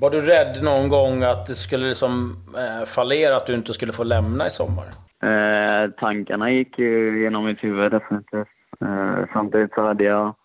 Var 0.02 0.10
du 0.10 0.22
rädd 0.22 0.64
någon 0.64 0.90
gång 0.90 1.24
att 1.24 1.46
det 1.46 1.56
skulle 1.56 1.88
liksom, 1.88 2.36
eh, 2.58 2.86
fallera, 2.86 3.36
att 3.36 3.46
du 3.46 3.54
inte 3.54 3.74
skulle 3.74 3.94
få 3.94 4.04
lämna 4.04 4.48
i 4.48 4.50
sommar? 4.50 4.86
Eh, 5.24 5.92
tankarna 5.92 6.52
gick 6.52 6.80
ju 6.80 7.24
genom 7.24 7.46
mitt 7.46 7.64
huvud 7.64 7.92
definitivt. 7.92 8.48
Eh, 8.82 9.20
samtidigt 9.34 9.74
så 9.74 9.82
hade 9.82 10.04
jag, 10.04 10.36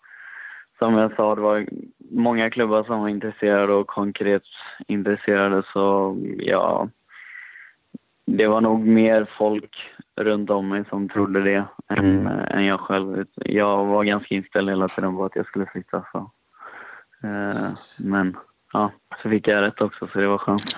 som 0.79 0.93
jag 0.93 1.15
sa, 1.15 1.35
det 1.35 1.41
var 1.41 1.65
många 2.11 2.49
klubbar 2.49 2.83
som 2.83 2.99
var 2.99 3.09
intresserade 3.09 3.73
och 3.73 3.87
konkret 3.87 4.43
intresserade 4.87 5.63
så 5.73 6.17
ja, 6.37 6.89
det 8.25 8.47
var 8.47 8.61
nog 8.61 8.87
mer 8.87 9.29
folk 9.37 9.75
runt 10.15 10.49
om 10.49 10.69
mig 10.69 10.83
som 10.89 11.09
trodde 11.09 11.43
det 11.43 11.65
än, 11.89 12.27
än 12.27 12.65
jag 12.65 12.79
själv. 12.79 13.25
Jag 13.35 13.85
var 13.85 14.03
ganska 14.03 14.35
inställd 14.35 14.69
hela 14.69 14.87
tiden 14.87 15.15
på 15.15 15.25
att 15.25 15.35
jag 15.35 15.45
skulle 15.45 15.65
flytta. 15.65 16.05
Så. 16.11 16.31
Eh, 17.23 17.69
men 17.97 18.37
ja, 18.73 18.91
så 19.23 19.29
fick 19.29 19.47
jag 19.47 19.61
rätt 19.61 19.81
också, 19.81 20.07
så 20.13 20.19
det 20.19 20.27
var 20.27 20.37
skönt. 20.37 20.77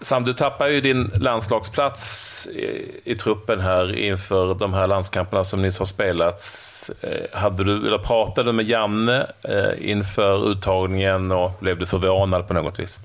Sam, 0.00 0.22
du 0.22 0.32
tappar 0.32 0.66
ju 0.66 0.80
din 0.80 1.10
landslagsplats 1.20 2.46
i, 2.46 3.00
i, 3.04 3.16
truppen 3.16 3.60
här 3.60 3.98
inför 3.98 4.54
de 4.54 4.74
här 4.74 4.86
landskamperna 4.86 5.44
som 5.44 5.62
nyss 5.62 5.78
har 5.78 5.86
spelats. 5.86 6.90
Eh, 7.00 7.38
hade 7.38 7.64
du, 7.64 7.86
eller 7.86 7.98
pratade 7.98 8.48
du 8.48 8.52
med 8.52 8.68
Janne 8.68 9.26
eh, 9.48 9.90
inför 9.90 10.50
uttagningen 10.50 11.32
och 11.32 11.50
blev 11.60 11.78
du 11.78 11.86
förvånad 11.86 12.48
på 12.48 12.54
något 12.54 12.78
vis? 12.78 13.00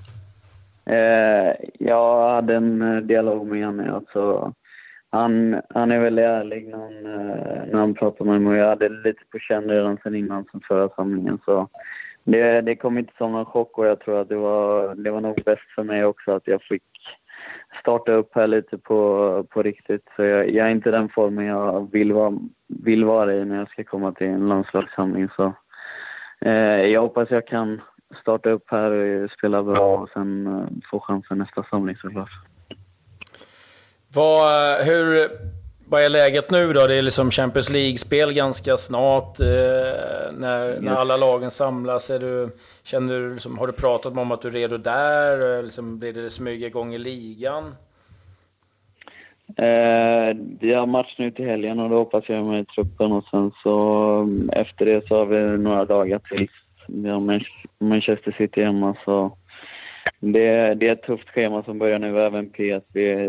Eh, 0.86 1.54
jag 1.78 2.28
hade 2.30 2.54
en 2.54 2.82
eh, 2.82 3.02
dialog 3.02 3.46
med 3.46 3.60
Janne. 3.60 3.92
Alltså, 3.92 4.52
han, 5.10 5.60
han 5.68 5.92
är 5.92 5.98
väldigt 5.98 6.24
ärlig 6.24 6.68
när 6.68 6.78
han, 6.78 7.06
eh, 7.06 7.64
när 7.72 7.78
han 7.78 7.94
pratar 7.94 8.24
med 8.24 8.42
mig. 8.42 8.58
Jag 8.58 8.68
hade 8.68 8.88
lite 8.88 9.22
på 9.32 9.38
känn 9.38 9.68
redan 9.68 9.98
sen 10.02 10.14
innan 10.14 10.44
sen 10.52 10.60
förra 10.68 10.88
samlingen. 10.88 11.38
Så 11.44 11.68
det, 12.24 12.60
det 12.60 12.76
kom 12.76 12.98
inte 12.98 13.12
som 13.18 13.32
någon 13.32 13.44
chock 13.44 13.78
och 13.78 13.86
jag 13.86 14.00
tror 14.00 14.20
att 14.20 14.28
det 14.28 14.36
var, 14.36 14.94
det 14.94 15.10
var 15.10 15.20
nog 15.20 15.42
bäst 15.44 15.70
för 15.74 15.82
mig 15.82 16.04
också 16.04 16.32
att 16.32 16.46
jag 16.46 16.62
fick 16.62 16.82
starta 17.80 18.12
upp 18.12 18.34
här 18.34 18.46
lite 18.46 18.78
på, 18.78 19.46
på 19.50 19.62
riktigt. 19.62 20.08
Så 20.16 20.22
jag, 20.24 20.50
jag 20.50 20.66
är 20.66 20.70
inte 20.70 20.90
den 20.90 21.08
formen 21.08 21.46
jag 21.46 21.92
vill 21.92 22.12
vara, 22.12 22.38
vill 22.66 23.04
vara 23.04 23.34
i 23.34 23.44
när 23.44 23.58
jag 23.58 23.70
ska 23.70 23.84
komma 23.84 24.12
till 24.12 24.26
en 24.26 24.48
landslagssamling. 24.48 25.28
Så, 25.36 25.52
eh, 26.40 26.84
jag 26.86 27.00
hoppas 27.00 27.30
jag 27.30 27.46
kan 27.46 27.80
starta 28.20 28.50
upp 28.50 28.64
här 28.66 28.90
och 28.90 29.30
spela 29.30 29.62
bra 29.62 29.96
och 29.96 30.08
sen 30.08 30.46
eh, 30.46 30.88
få 30.90 31.00
chansen 31.00 31.38
nästa 31.38 31.64
samling 31.70 31.96
såklart. 31.96 32.30
Vad, 34.14 34.84
hur, 34.84 35.28
vad 35.88 36.02
är 36.02 36.08
läget 36.08 36.50
nu 36.50 36.72
då? 36.72 36.86
Det 36.86 36.98
är 36.98 37.02
liksom 37.02 37.30
Champions 37.30 37.70
League-spel 37.70 38.32
ganska 38.32 38.76
snart. 38.76 39.40
Eh, 39.40 39.46
när, 40.32 40.80
när 40.80 40.92
alla 40.92 41.16
lagen 41.16 41.50
samlas. 41.50 42.10
Är 42.10 42.18
du, 42.18 42.48
känner 42.82 43.20
du, 43.20 43.32
liksom, 43.34 43.58
har 43.58 43.66
du 43.66 43.72
pratat 43.72 44.16
om 44.16 44.32
att 44.32 44.42
du 44.42 44.48
är 44.48 44.52
redo 44.52 44.76
där? 44.76 45.62
Liksom, 45.62 45.98
blir 45.98 46.12
det 46.12 46.30
smyga 46.30 46.66
igång 46.66 46.94
i 46.94 46.98
ligan? 46.98 47.64
Eh, 49.56 50.36
vi 50.60 50.74
har 50.74 50.86
match 50.86 51.14
nu 51.18 51.30
till 51.30 51.44
helgen 51.44 51.80
och 51.80 51.90
då 51.90 51.96
hoppas 51.96 52.24
jag 52.28 52.44
med 52.44 52.60
i 52.60 52.64
truppen 52.64 53.12
och 53.12 53.24
sen 53.30 53.52
så 53.62 54.28
efter 54.52 54.84
det 54.84 55.08
så 55.08 55.16
har 55.16 55.26
vi 55.26 55.58
några 55.58 55.84
dagar 55.84 56.18
till. 56.18 56.48
Vi 56.94 57.08
har 57.08 57.44
Manchester 57.78 58.34
City 58.38 58.62
hemma 58.62 58.96
så 59.04 59.36
det, 60.20 60.74
det 60.74 60.88
är 60.88 60.92
ett 60.92 61.02
tufft 61.02 61.28
schema 61.28 61.62
som 61.62 61.78
börjar 61.78 61.98
nu, 61.98 62.20
även 62.20 62.50
PSV 62.50 63.28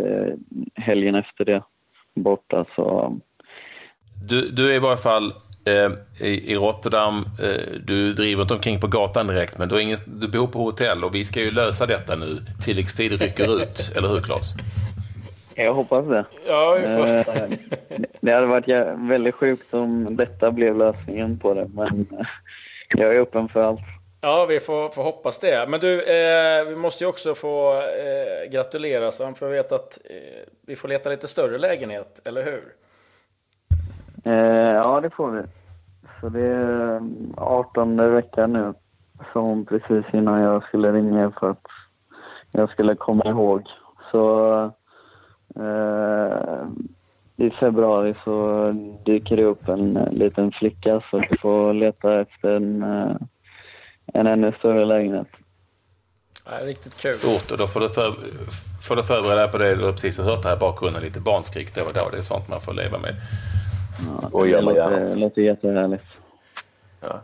helgen 0.75 1.15
efter 1.15 1.45
det 1.45 1.63
borta. 2.15 2.65
Så. 2.75 3.17
Du, 4.29 4.49
du 4.49 4.71
är 4.71 4.75
i 4.75 4.79
varje 4.79 4.97
fall 4.97 5.33
eh, 5.65 6.27
i, 6.27 6.51
i, 6.51 6.55
Rotterdam. 6.55 7.15
Eh, 7.15 7.79
du 7.85 8.13
driver 8.13 8.41
inte 8.41 8.53
omkring 8.53 8.79
på 8.79 8.87
gatan 8.87 9.27
direkt, 9.27 9.57
men 9.57 9.69
du, 9.69 9.81
ingen, 9.81 9.97
du 10.05 10.27
bor 10.27 10.47
på 10.47 10.59
hotell 10.59 11.03
och 11.03 11.15
vi 11.15 11.25
ska 11.25 11.39
ju 11.39 11.51
lösa 11.51 11.85
detta 11.85 12.15
nu. 12.15 12.37
Tilläggstid 12.65 13.21
rycker 13.21 13.61
ut, 13.61 13.91
eller 13.97 14.07
hur 14.07 14.19
Claes? 14.19 14.53
Jag 15.55 15.73
hoppas 15.73 16.07
det. 16.07 16.25
Ja, 16.47 16.77
vi 16.81 16.87
får. 16.87 17.07
Eh, 17.07 17.57
det 18.21 18.31
hade 18.31 18.47
varit 18.47 18.67
väldigt 19.09 19.35
sjukt 19.35 19.73
om 19.73 20.15
detta 20.15 20.51
blev 20.51 20.77
lösningen 20.77 21.39
på 21.39 21.53
det, 21.53 21.69
men 21.73 22.07
eh, 22.19 22.25
jag 22.97 23.15
är 23.15 23.19
öppen 23.19 23.49
för 23.49 23.63
allt. 23.63 23.81
Ja, 24.21 24.45
vi 24.49 24.59
får, 24.59 24.89
får 24.89 25.03
hoppas 25.03 25.39
det. 25.39 25.69
Men 25.69 25.79
du, 25.79 26.01
eh, 26.01 26.65
vi 26.65 26.75
måste 26.75 27.03
ju 27.03 27.09
också 27.09 27.35
få 27.35 27.73
eh, 27.73 28.51
gratulera 28.51 29.11
Sam, 29.11 29.35
för 29.35 29.45
jag 29.45 29.53
vet 29.53 29.71
att 29.71 29.99
eh, 30.09 30.49
vi 30.67 30.75
får 30.75 30.87
leta 30.87 31.09
lite 31.09 31.27
större 31.27 31.57
lägenhet, 31.57 32.21
eller 32.25 32.43
hur? 32.43 32.73
Eh, 34.25 34.75
ja, 34.75 35.01
det 35.01 35.09
får 35.09 35.31
vi. 35.31 35.41
Så 36.21 36.29
det 36.29 36.45
är 36.45 37.01
18 37.37 38.13
veckan 38.13 38.53
nu, 38.53 38.73
som 39.33 39.65
precis 39.65 40.05
innan 40.13 40.41
jag 40.41 40.63
skulle 40.63 40.91
ringa 40.91 41.31
för 41.39 41.49
att 41.49 41.67
jag 42.51 42.69
skulle 42.69 42.95
komma 42.95 43.25
ihåg. 43.25 43.67
Så 44.11 44.53
eh, 45.55 46.67
i 47.37 47.49
februari 47.49 48.13
så 48.23 48.71
dyker 49.05 49.37
det 49.37 49.43
upp 49.43 49.67
en 49.67 49.93
liten 50.11 50.51
flicka 50.51 51.01
så 51.11 51.17
vi 51.29 51.37
får 51.37 51.73
leta 51.73 52.21
efter 52.21 52.55
en 52.55 52.83
eh, 52.83 53.15
en 54.13 54.27
ännu 54.27 54.53
större 54.59 54.85
lägenhet. 54.85 55.27
Ja, 56.45 56.65
riktigt 56.65 56.97
kul. 56.97 57.13
Stort. 57.13 57.51
Och 57.51 57.57
då 57.57 57.67
får 57.67 57.79
du, 57.79 57.89
för, 57.89 58.15
får 58.87 58.95
du 58.95 59.03
förbereda 59.03 59.41
dig 59.41 59.51
på 59.51 59.57
det. 59.57 59.75
Du 59.75 59.85
har 59.85 59.91
precis 59.91 60.19
hört 60.19 60.45
här 60.45 60.55
i 60.55 60.59
bakgrunden, 60.59 61.03
lite 61.03 61.19
barnskrik 61.19 61.75
då 61.75 61.81
och 61.81 61.93
då. 61.93 62.09
Det 62.11 62.17
är 62.17 62.21
sånt 62.21 62.49
man 62.49 62.61
får 62.61 62.73
leva 62.73 62.97
med. 62.97 63.15
Ja, 64.21 64.29
och 64.31 64.45
det 64.45 64.61
låter, 64.61 65.15
låter 65.15 65.41
jättehärligt. 65.41 66.03
Ja. 67.01 67.21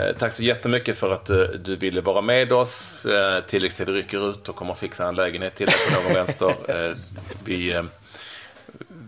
Eh, 0.00 0.16
tack 0.18 0.32
så 0.32 0.42
jättemycket 0.42 0.96
för 0.96 1.12
att 1.12 1.26
du, 1.26 1.60
du 1.64 1.76
ville 1.76 2.00
vara 2.00 2.20
med 2.20 2.52
oss. 2.52 3.06
Eh, 3.06 3.44
tilläggstid 3.44 3.88
rycker 3.88 4.30
ut 4.30 4.48
och 4.48 4.56
kommer 4.56 4.74
fixa 4.74 5.08
en 5.08 5.14
lägenhet 5.14 5.54
till 5.54 5.66
dig 5.66 5.74
på 5.88 6.02
någon 6.02 6.14
vänster. 6.14 6.48
Eh, 6.68 6.96
vi, 7.44 7.82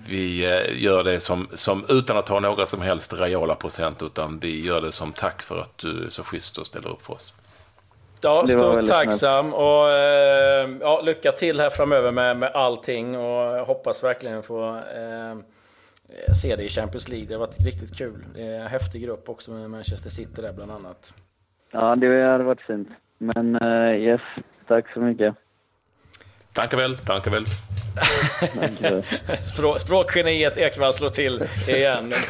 vi 0.09 0.45
eh, 0.45 0.83
gör 0.83 1.05
det 1.05 1.21
som, 1.21 1.49
som, 1.53 1.85
utan 1.89 2.17
att 2.17 2.29
ha 2.29 2.41
några 2.41 2.67
som 2.67 2.83
helst 2.83 3.13
reala 3.13 3.55
procent, 3.55 4.03
utan 4.03 4.39
vi 4.39 4.67
gör 4.67 4.81
det 4.81 4.93
som 4.93 5.13
tack 5.13 5.43
för 5.43 5.59
att 5.59 5.79
du 5.79 6.05
är 6.05 6.09
så 6.09 6.23
schysst 6.23 6.59
och 6.59 6.67
ställer 6.67 6.89
upp 6.89 7.03
för 7.03 7.13
oss. 7.15 7.35
Ja, 8.21 8.47
stort 8.47 8.87
tacksam 8.87 9.55
och 9.55 9.91
eh, 9.91 10.71
ja, 10.81 11.01
lycka 11.01 11.33
till 11.33 11.61
här 11.61 11.71
framöver 11.71 12.13
med, 12.13 12.37
med 12.37 12.53
allting 12.55 13.17
och 13.17 13.67
hoppas 13.67 14.05
verkligen 14.05 14.43
få 14.43 14.77
eh, 14.77 15.37
se 16.43 16.57
dig 16.57 16.67
i 16.67 16.69
Champions 16.69 17.09
League. 17.09 17.27
Det 17.27 17.35
har 17.35 17.41
varit 17.41 17.61
riktigt 17.61 17.97
kul. 17.97 18.25
Det 18.35 18.43
är 18.43 18.61
en 18.61 18.67
häftig 18.67 19.03
grupp 19.03 19.29
också 19.29 19.51
med 19.51 19.71
Manchester 19.71 20.11
City 20.11 20.43
där 20.43 20.53
bland 20.53 20.73
annat. 20.73 21.15
Ja, 21.71 21.97
det 21.97 22.23
hade 22.25 22.45
varit 22.45 22.61
fint. 22.61 22.89
Men 23.19 23.63
uh, 23.63 23.97
yes, 23.97 24.21
tack 24.67 24.93
så 24.93 25.01
mycket. 25.01 25.35
Tackar 26.59 26.77
väl, 26.77 26.99
tackar 26.99 27.31
väl. 27.31 27.45
Språk, 29.55 29.81
språkgeniet 29.81 30.59
Ekvall 30.59 30.93
slår 30.93 31.09
till 31.09 31.49
igen. 31.69 32.15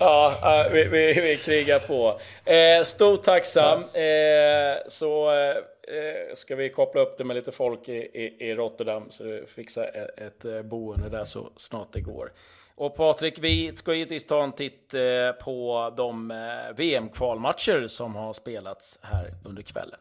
ja, 0.00 0.66
vi, 0.72 0.84
vi, 0.84 1.20
vi, 1.20 1.36
krigar 1.36 1.78
på. 1.78 2.20
Eh, 2.50 2.84
stort 2.84 3.22
tacksam. 3.22 3.82
Eh, 3.82 4.76
så 4.88 5.32
eh, 5.32 5.54
ska 6.34 6.56
vi 6.56 6.70
koppla 6.70 7.00
upp 7.00 7.18
det 7.18 7.24
med 7.24 7.36
lite 7.36 7.52
folk 7.52 7.88
i, 7.88 7.96
i, 7.96 8.48
i 8.48 8.54
Rotterdam 8.54 9.06
så 9.10 9.24
vi 9.24 9.46
fixar 9.46 9.84
ett, 9.84 10.20
ett 10.20 10.44
eh, 10.44 10.62
boende 10.62 11.08
där 11.08 11.24
så 11.24 11.50
snart 11.56 11.92
det 11.92 12.00
går. 12.00 12.32
Och 12.74 12.96
Patrik, 12.96 13.38
vi 13.38 13.76
ska 13.76 13.94
givetvis 13.94 14.26
ta 14.26 14.42
en 14.42 14.52
titt 14.52 14.94
eh, 14.94 15.32
på 15.44 15.92
de 15.96 16.30
eh, 16.30 16.36
VM-kvalmatcher 16.76 17.88
som 17.88 18.14
har 18.14 18.32
spelats 18.32 18.98
här 19.02 19.34
under 19.44 19.62
kvällen. 19.62 19.98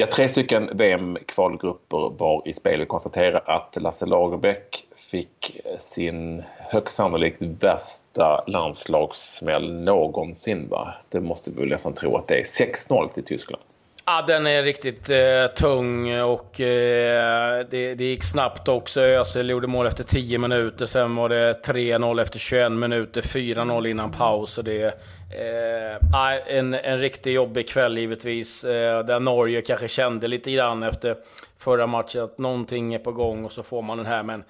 Ja, 0.00 0.06
tre 0.06 0.28
stycken 0.28 0.70
VM-kvalgrupper 0.76 2.18
var 2.18 2.48
i 2.48 2.52
spel. 2.52 2.80
Vi 2.80 2.86
konstaterar 2.86 3.42
att 3.46 3.78
Lasse 3.80 4.06
Lagerbäck 4.06 4.84
fick 5.10 5.60
sin 5.78 6.42
högst 6.58 6.94
sannolikt 6.94 7.42
värsta 7.42 8.44
landslagssmäll 8.46 9.72
någonsin. 9.72 10.68
Va? 10.68 10.94
Det 11.08 11.20
måste 11.20 11.50
vi 11.50 11.60
väl 11.60 11.68
nästan 11.68 11.94
tro 11.94 12.16
att 12.16 12.28
det 12.28 12.38
är. 12.38 12.42
6-0 12.42 13.08
till 13.08 13.24
Tyskland. 13.24 13.62
Ja, 14.10 14.24
den 14.26 14.46
är 14.46 14.62
riktigt 14.62 15.10
eh, 15.10 15.46
tung 15.56 16.20
och 16.20 16.60
eh, 16.60 17.66
det, 17.70 17.94
det 17.94 18.04
gick 18.04 18.24
snabbt 18.24 18.68
också. 18.68 19.00
Özil 19.00 19.50
gjorde 19.50 19.66
mål 19.66 19.86
efter 19.86 20.04
10 20.04 20.38
minuter. 20.38 20.86
Sen 20.86 21.16
var 21.16 21.28
det 21.28 21.52
3-0 21.66 22.22
efter 22.22 22.38
21 22.38 22.72
minuter, 22.72 23.22
4-0 23.22 23.86
innan 23.86 24.10
paus. 24.10 24.58
Och 24.58 24.64
det, 24.64 24.84
eh, 24.84 26.56
en, 26.56 26.74
en 26.74 26.98
riktigt 26.98 27.32
jobbig 27.32 27.68
kväll 27.68 27.98
givetvis. 27.98 28.64
Eh, 28.64 29.04
där 29.04 29.20
Norge 29.20 29.62
kanske 29.62 29.88
kände 29.88 30.28
lite 30.28 30.50
grann 30.50 30.82
efter 30.82 31.16
förra 31.58 31.86
matchen 31.86 32.24
att 32.24 32.38
någonting 32.38 32.94
är 32.94 32.98
på 32.98 33.12
gång 33.12 33.44
och 33.44 33.52
så 33.52 33.62
får 33.62 33.82
man 33.82 33.96
den 33.96 34.06
här. 34.06 34.22
Men 34.22 34.44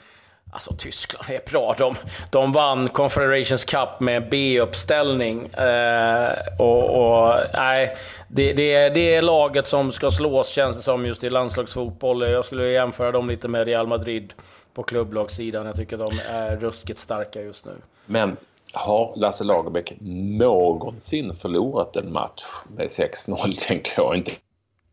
Alltså 0.53 0.75
Tyskland 0.79 1.31
är 1.31 1.51
bra. 1.51 1.75
De, 1.79 1.97
de 2.31 2.53
vann 2.53 2.89
Confederations 2.89 3.65
Cup 3.65 4.01
med 4.01 4.29
B-uppställning. 4.29 5.47
Eh, 5.47 6.33
och, 6.59 6.85
och, 6.85 7.35
nej, 7.55 7.97
det, 8.29 8.53
det, 8.53 8.89
det 8.89 9.15
är 9.15 9.23
laget 9.23 9.69
som 9.69 9.93
ska 9.93 10.11
slås 10.11 10.49
känns 10.49 10.77
det 10.77 10.83
som 10.83 11.07
just 11.07 11.25
i 11.25 11.31
landslagsfotboll. 11.31 12.31
Jag 12.31 12.45
skulle 12.45 12.69
jämföra 12.69 13.13
dem 13.13 13.29
lite 13.29 13.49
med 13.49 13.67
Real 13.67 13.87
Madrid 13.87 14.33
på 14.75 14.83
klubblagssidan. 14.83 15.67
Jag 15.67 15.77
tycker 15.77 15.97
de 15.97 16.13
är 16.31 16.57
ruskigt 16.57 16.99
starka 16.99 17.43
just 17.43 17.65
nu. 17.65 17.73
Men 18.07 18.37
har 18.73 19.13
Lasse 19.17 19.45
Lagerbäck 19.45 19.93
någonsin 20.01 21.35
förlorat 21.35 21.97
en 21.97 22.13
match 22.13 22.45
med 22.77 22.87
6-0 22.87 23.55
tänker 23.69 23.93
jag 23.97 24.17
inte 24.17 24.33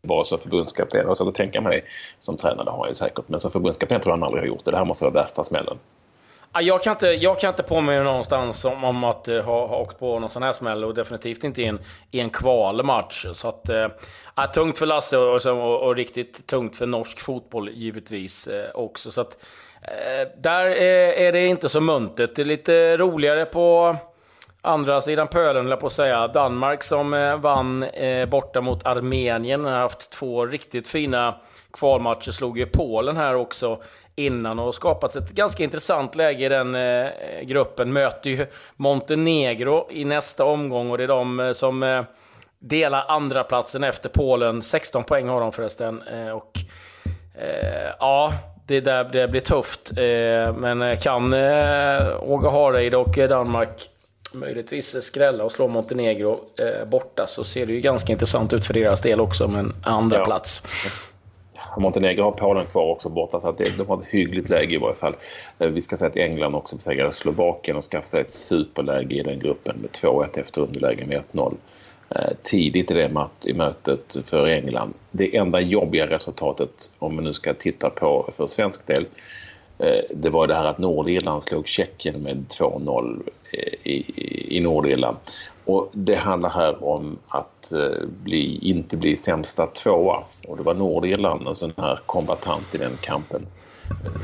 vara 0.05 0.24
som 0.24 0.38
förbundskapten. 0.38 1.07
Och 1.07 1.17
så 1.17 1.27
att 1.27 1.35
tänker 1.35 1.62
man 1.62 1.71
det 1.71 1.81
som 2.19 2.38
tränare 2.38 2.69
har 2.69 2.77
han 2.77 2.88
ju 2.88 2.95
säkert. 2.95 3.25
Men 3.27 3.39
som 3.39 3.51
förbundskapten 3.51 4.01
tror 4.01 4.12
jag 4.12 4.17
han 4.17 4.24
aldrig 4.24 4.43
har 4.43 4.47
gjort 4.47 4.65
det. 4.65 4.71
Det 4.71 4.77
här 4.77 4.85
måste 4.85 5.05
vara 5.05 5.13
värsta 5.13 5.43
smällen. 5.43 5.77
Jag 6.62 6.83
kan 6.83 6.91
inte, 6.91 7.07
jag 7.07 7.39
kan 7.39 7.50
inte 7.50 7.63
påminna 7.63 8.03
någonstans 8.03 8.65
om, 8.65 8.83
om 8.83 9.03
att 9.03 9.27
eh, 9.27 9.41
ha, 9.41 9.67
ha 9.67 9.77
åkt 9.77 10.00
på 10.00 10.19
någon 10.19 10.29
sån 10.29 10.43
här 10.43 10.53
smäll 10.53 10.83
och 10.83 10.93
definitivt 10.93 11.43
inte 11.43 11.62
i 11.62 11.65
en, 11.65 11.79
i 12.12 12.19
en 12.19 12.29
kvalmatch. 12.29 13.25
Så 13.33 13.47
att, 13.47 13.69
uh, 13.69 14.51
tungt 14.53 14.77
för 14.77 14.85
Lasse 14.85 15.17
och, 15.17 15.45
och, 15.45 15.81
och, 15.81 15.95
riktigt 15.95 16.47
tungt 16.47 16.75
för 16.75 16.85
norsk 16.85 17.19
fotboll 17.19 17.69
givetvis 17.69 18.47
uh, 18.47 18.63
också. 18.74 19.12
Så 19.12 19.21
att, 19.21 19.38
där 20.38 20.65
är, 20.65 21.13
är, 21.13 21.31
det 21.31 21.45
inte 21.45 21.69
så 21.69 21.79
muntet. 21.79 22.35
Det 22.35 22.41
är 22.41 22.45
lite 22.45 22.97
roligare 22.97 23.45
på 23.45 23.95
andra 24.65 25.01
sidan 25.01 25.27
pölen, 25.27 25.77
på 25.77 25.88
att 25.88 25.93
säga. 25.93 26.27
Danmark 26.27 26.84
som 26.84 27.13
eh, 27.13 27.38
vann 27.38 27.84
eh, 27.84 28.25
borta 28.25 28.62
mot 28.62 28.86
Armenien. 28.86 29.65
Har 29.65 29.72
haft 29.72 30.10
två 30.10 30.45
riktigt 30.45 30.88
fina 30.88 31.36
kvalmatcher. 31.74 32.31
Slog 32.31 32.57
ju 32.57 32.65
Polen 32.65 33.17
här 33.17 33.36
också 33.36 33.81
innan 34.15 34.60
och 34.60 34.75
skapat 34.75 35.15
ett 35.15 35.29
ganska 35.29 35.63
intressant 35.63 36.15
läge 36.15 36.45
i 36.45 36.50
den 36.50 36.75
eh, 36.75 37.10
gruppen. 37.43 37.93
Möter 37.93 38.29
ju 38.29 38.48
Montenegro 38.75 39.88
i 39.91 40.05
nästa 40.05 40.45
omgång 40.45 40.91
och 40.91 40.98
det 40.98 41.03
är 41.03 41.07
de 41.07 41.39
eh, 41.39 41.51
som 41.51 42.05
delar 42.60 43.05
andra 43.07 43.43
platsen 43.43 43.84
efter 43.84 44.10
Polen. 44.10 44.62
16 44.62 45.03
poäng 45.03 45.27
har 45.27 45.41
de 45.41 45.51
förresten. 45.51 46.03
Och 46.34 46.51
ja, 48.00 48.34
det 48.67 48.81
där 48.81 49.03
det 49.03 49.27
blir 49.27 49.41
tufft. 49.41 49.91
Men 50.55 50.98
kan 50.98 51.34
eh, 51.34 52.24
Åge 52.24 52.50
Hareide 52.50 52.98
och 52.98 53.15
Danmark 53.29 53.89
möjligtvis 54.34 55.03
skrälla 55.03 55.44
och 55.44 55.51
slå 55.51 55.67
Montenegro 55.67 56.39
borta 56.88 57.27
så 57.27 57.44
ser 57.44 57.65
det 57.65 57.74
ju 57.74 57.82
ganska 57.82 58.13
intressant 58.13 58.53
ut 58.53 58.65
för 58.65 58.74
deras 58.74 59.01
del 59.01 59.20
också 59.20 59.48
med 59.48 59.60
en 59.60 59.74
andra 59.84 60.17
ja. 60.17 60.25
plats. 60.25 60.62
Montenegro 61.77 62.24
har 62.24 62.32
Polen 62.32 62.65
kvar 62.65 62.91
också 62.91 63.10
borta 63.10 63.39
så 63.39 63.50
att 63.50 63.58
det, 63.58 63.77
de 63.77 63.88
har 63.88 64.01
ett 64.01 64.08
hyggligt 64.08 64.50
läge 64.50 64.75
i 64.75 64.77
varje 64.77 64.96
fall. 64.96 65.15
Eh, 65.60 65.67
vi 65.67 65.82
ska 65.82 65.98
säga 65.98 66.10
att 66.10 66.15
England 66.15 66.55
också 66.55 66.75
besegrade 66.75 67.12
Slovakien 67.13 67.77
och 67.77 67.84
skaffade 67.84 68.08
sig 68.08 68.22
ett 68.22 68.32
superläge 68.32 69.15
i 69.15 69.24
den 69.24 69.39
gruppen 69.39 69.77
med 69.82 69.89
2-1 69.89 70.39
efter 70.39 70.62
underläge 70.62 71.05
med 71.05 71.24
1-0 71.32 71.55
eh, 72.10 72.34
tidigt 72.44 72.91
i 72.91 72.94
det 72.94 73.27
i 73.44 73.53
mötet 73.53 74.17
för 74.25 74.48
England. 74.48 74.94
Det 75.12 75.38
enda 75.38 75.60
jobbiga 75.60 76.08
resultatet, 76.08 76.94
om 77.00 77.15
man 77.15 77.24
nu 77.24 77.34
ska 77.34 77.53
titta 77.53 77.89
på 77.89 78.29
för 78.34 78.48
svensk 78.48 78.88
del, 78.88 79.05
eh, 79.79 80.03
det 80.15 80.29
var 80.29 80.48
det 80.48 80.55
här 80.55 80.65
att 80.65 80.77
Nordirland 80.77 81.44
slog 81.44 81.67
Tjeckien 81.67 82.24
med 82.24 82.46
2-0 82.50 83.22
Eh, 83.57 83.91
i, 83.91 84.57
i 84.57 84.59
Nordirland. 84.59 85.17
Och 85.65 85.89
det 85.93 86.15
handlar 86.15 86.50
här 86.50 86.83
om 86.83 87.17
att 87.27 87.71
eh, 87.74 88.07
bli, 88.24 88.59
inte 88.62 88.97
bli 88.97 89.15
sämsta 89.15 89.67
tvåa. 89.67 90.24
Och 90.47 90.57
det 90.57 90.63
var 90.63 90.74
Nordirland, 90.74 91.47
en 91.47 91.55
sån 91.55 91.74
här 91.77 92.00
kombatant 92.05 92.75
i 92.75 92.77
den 92.77 92.97
kampen. 93.01 93.45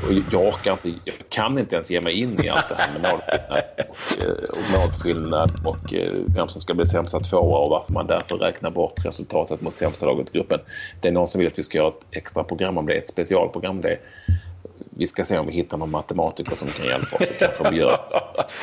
Och 0.06 0.12
jag 0.32 0.46
orkar 0.46 0.72
inte, 0.72 0.88
jag 1.04 1.14
kan 1.28 1.58
inte 1.58 1.74
ens 1.74 1.90
ge 1.90 2.00
mig 2.00 2.20
in 2.20 2.44
i 2.44 2.48
allt 2.48 2.68
det 2.68 2.74
här 2.74 2.92
med 2.92 3.12
målskillnad 3.12 3.64
och, 3.88 4.22
eh, 4.22 4.50
och 4.50 4.80
målskillnad 4.80 5.50
och 5.64 5.94
vem 6.36 6.48
som 6.48 6.60
ska 6.60 6.74
bli 6.74 6.86
sämsta 6.86 7.20
tvåa 7.20 7.58
och 7.58 7.70
varför 7.70 7.92
man 7.92 8.06
därför 8.06 8.36
räknar 8.36 8.70
bort 8.70 9.04
resultatet 9.04 9.60
mot 9.60 9.74
sämsta 9.74 10.06
laget 10.06 10.28
i 10.30 10.38
gruppen. 10.38 10.60
Det 11.00 11.08
är 11.08 11.12
någon 11.12 11.28
som 11.28 11.38
vill 11.38 11.48
att 11.48 11.58
vi 11.58 11.62
ska 11.62 11.78
göra 11.78 11.88
ett 11.88 12.06
extra 12.10 12.44
program 12.44 12.78
om 12.78 12.86
det, 12.86 12.94
ett 12.94 13.08
specialprogram 13.08 13.76
om 13.76 13.82
det 13.82 13.98
vi 15.02 15.06
ska 15.06 15.24
se 15.24 15.38
om 15.38 15.46
vi 15.46 15.52
hittar 15.52 15.76
någon 15.76 15.90
matematiker 15.90 16.56
som 16.56 16.68
kan 16.68 16.86
hjälpa 16.86 17.16
oss. 17.16 17.28
kanske 17.38 17.70
vi 17.70 17.76
gör. 17.76 18.00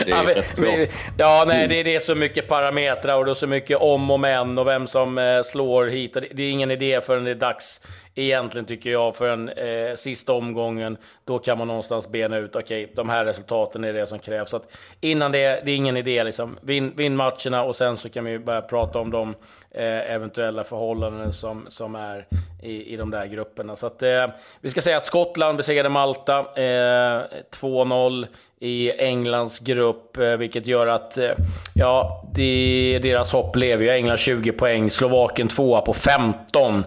Det 0.05 0.11
är 0.11 0.15
ja, 0.15 0.35
rätt 0.35 0.51
svårt. 0.51 0.89
Ja, 1.17 1.43
nej, 1.47 1.67
det, 1.67 1.83
det 1.83 1.95
är 1.95 1.99
så 1.99 2.15
mycket 2.15 2.47
parametrar 2.47 3.17
och 3.17 3.25
det 3.25 3.31
är 3.31 3.35
så 3.35 3.47
mycket 3.47 3.77
om 3.77 4.11
och 4.11 4.19
men 4.19 4.57
och 4.57 4.67
vem 4.67 4.87
som 4.87 5.17
eh, 5.17 5.41
slår 5.41 5.85
hit. 5.85 6.17
Det 6.33 6.43
är 6.43 6.51
ingen 6.51 6.71
idé 6.71 7.01
förrän 7.01 7.23
det 7.23 7.31
är 7.31 7.35
dags 7.35 7.81
egentligen 8.23 8.65
tycker 8.65 8.89
jag 8.89 9.15
för 9.15 9.27
den 9.29 9.49
eh, 9.49 9.95
sista 9.95 10.33
omgången. 10.33 10.97
Då 11.25 11.39
kan 11.39 11.57
man 11.57 11.67
någonstans 11.67 12.09
bena 12.09 12.37
ut, 12.37 12.55
okej, 12.55 12.83
okay, 12.83 12.95
de 12.95 13.09
här 13.09 13.25
resultaten 13.25 13.83
är 13.83 13.93
det 13.93 14.07
som 14.07 14.19
krävs. 14.19 14.49
Så 14.49 14.57
att 14.57 14.71
innan 15.01 15.31
det, 15.31 15.61
det 15.65 15.71
är 15.71 15.75
ingen 15.75 15.97
idé 15.97 16.23
liksom. 16.23 16.57
Vinn 16.61 16.93
vin 16.95 17.15
matcherna 17.15 17.63
och 17.63 17.75
sen 17.75 17.97
så 17.97 18.09
kan 18.09 18.25
vi 18.25 18.39
börja 18.39 18.61
prata 18.61 18.99
om 18.99 19.11
de 19.11 19.35
eh, 19.71 20.13
eventuella 20.13 20.63
förhållanden 20.63 21.33
som, 21.33 21.65
som 21.69 21.95
är 21.95 22.27
i, 22.63 22.93
i 22.93 22.97
de 22.97 23.11
där 23.11 23.25
grupperna. 23.25 23.75
Så 23.75 23.87
att, 23.87 24.03
eh, 24.03 24.27
vi 24.61 24.69
ska 24.69 24.81
säga 24.81 24.97
att 24.97 25.05
Skottland 25.05 25.57
besegrade 25.57 25.89
Malta 25.89 26.39
eh, 26.39 27.23
2-0 27.51 28.27
i 28.59 28.91
Englands 28.91 29.59
grupp, 29.59 30.17
eh, 30.17 30.29
vilket 30.29 30.67
gör 30.67 30.87
att 30.87 31.17
eh, 31.17 31.31
ja, 31.75 32.23
det, 32.33 32.99
deras 33.01 33.31
hopp 33.31 33.55
lever 33.55 33.83
ju. 33.83 33.89
England 33.89 34.17
20 34.17 34.51
poäng, 34.51 34.91
Slovakien 34.91 35.47
2 35.47 35.81
på 35.81 35.93
15. 35.93 36.83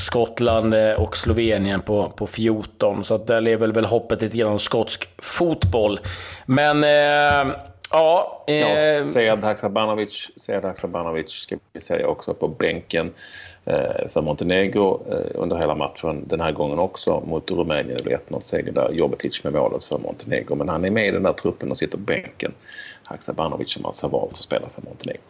Skottland 0.00 0.74
eh, 0.74 0.92
och 0.92 1.16
Slovenien 1.16 1.80
på, 1.80 2.10
på 2.10 2.26
14. 2.26 3.04
Så 3.04 3.14
att 3.14 3.26
där 3.26 3.40
lever 3.40 3.68
väl 3.68 3.84
hoppet 3.84 4.22
lite 4.22 4.36
grann 4.36 4.52
om 4.52 4.58
skotsk 4.58 5.08
fotboll. 5.18 6.00
Men 6.46 6.84
eh, 6.84 7.54
ja... 7.90 8.44
Eh, 8.46 8.60
ja 8.60 8.98
Sead 8.98 9.44
Haksabanovic, 9.44 10.30
Sead 10.36 10.64
Haksabanovic 10.64 11.30
ska 11.30 11.56
vi 11.72 11.80
säga 11.80 12.06
också 12.06 12.34
på 12.34 12.48
bänken 12.48 13.12
Eh, 13.68 14.08
för 14.08 14.20
Montenegro 14.20 15.02
eh, 15.10 15.40
under 15.40 15.56
hela 15.56 15.74
matchen. 15.74 16.24
Den 16.26 16.40
här 16.40 16.52
gången 16.52 16.78
också 16.78 17.20
mot 17.20 17.50
Rumänien. 17.50 17.96
Det 17.96 18.02
blev 18.02 18.18
1-0 18.28 18.40
seger 18.40 18.72
där. 18.72 18.90
Jovetic 18.92 19.44
med 19.44 19.52
målet 19.52 19.84
för 19.84 19.98
Montenegro. 19.98 20.54
Men 20.54 20.68
han 20.68 20.84
är 20.84 20.90
med 20.90 21.06
i 21.06 21.10
den 21.10 21.22
där 21.22 21.32
truppen 21.32 21.70
och 21.70 21.76
sitter 21.76 21.98
på 21.98 22.04
bänken. 22.04 22.52
Haksabanovic 23.04 23.72
som 23.72 23.86
alltså 23.86 24.06
har 24.06 24.10
valt 24.10 24.30
att 24.30 24.36
spela 24.36 24.68
för 24.68 24.82
Montenegro. 24.82 25.20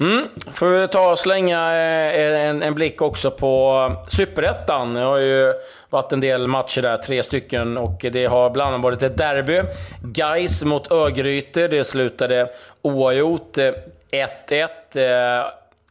Mm. 0.00 0.24
Får 0.52 0.66
vi 0.66 0.88
ta 0.88 1.10
och 1.10 1.18
slänga 1.18 1.74
eh, 1.74 2.48
en, 2.48 2.62
en 2.62 2.74
blick 2.74 3.02
också 3.02 3.30
på 3.30 3.92
Superettan. 4.08 4.94
Det 4.94 5.00
har 5.00 5.18
ju 5.18 5.52
varit 5.90 6.12
en 6.12 6.20
del 6.20 6.46
matcher 6.46 6.82
där, 6.82 6.96
tre 6.96 7.22
stycken, 7.22 7.78
och 7.78 8.04
det 8.12 8.26
har 8.26 8.50
bland 8.50 8.68
annat 8.74 8.84
varit 8.84 9.02
ett 9.02 9.16
derby. 9.16 9.62
Geis 10.14 10.64
mot 10.64 10.90
Örgryte, 10.90 11.68
det 11.68 11.84
slutade 11.84 12.50
oavgjort. 12.82 13.56
1-1. 14.10 14.68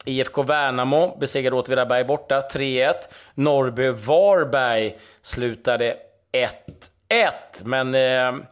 IFK 0.07 0.43
Värnamo 0.43 1.17
besegrade 1.19 1.55
Åtvidaberg 1.55 2.03
borta, 2.03 2.43
3-1. 2.53 2.93
Norrby-Varberg 3.35 4.93
slutade 5.21 5.97
1-1. 6.31 7.31
Men... 7.63 7.95
Eh, 7.95 8.47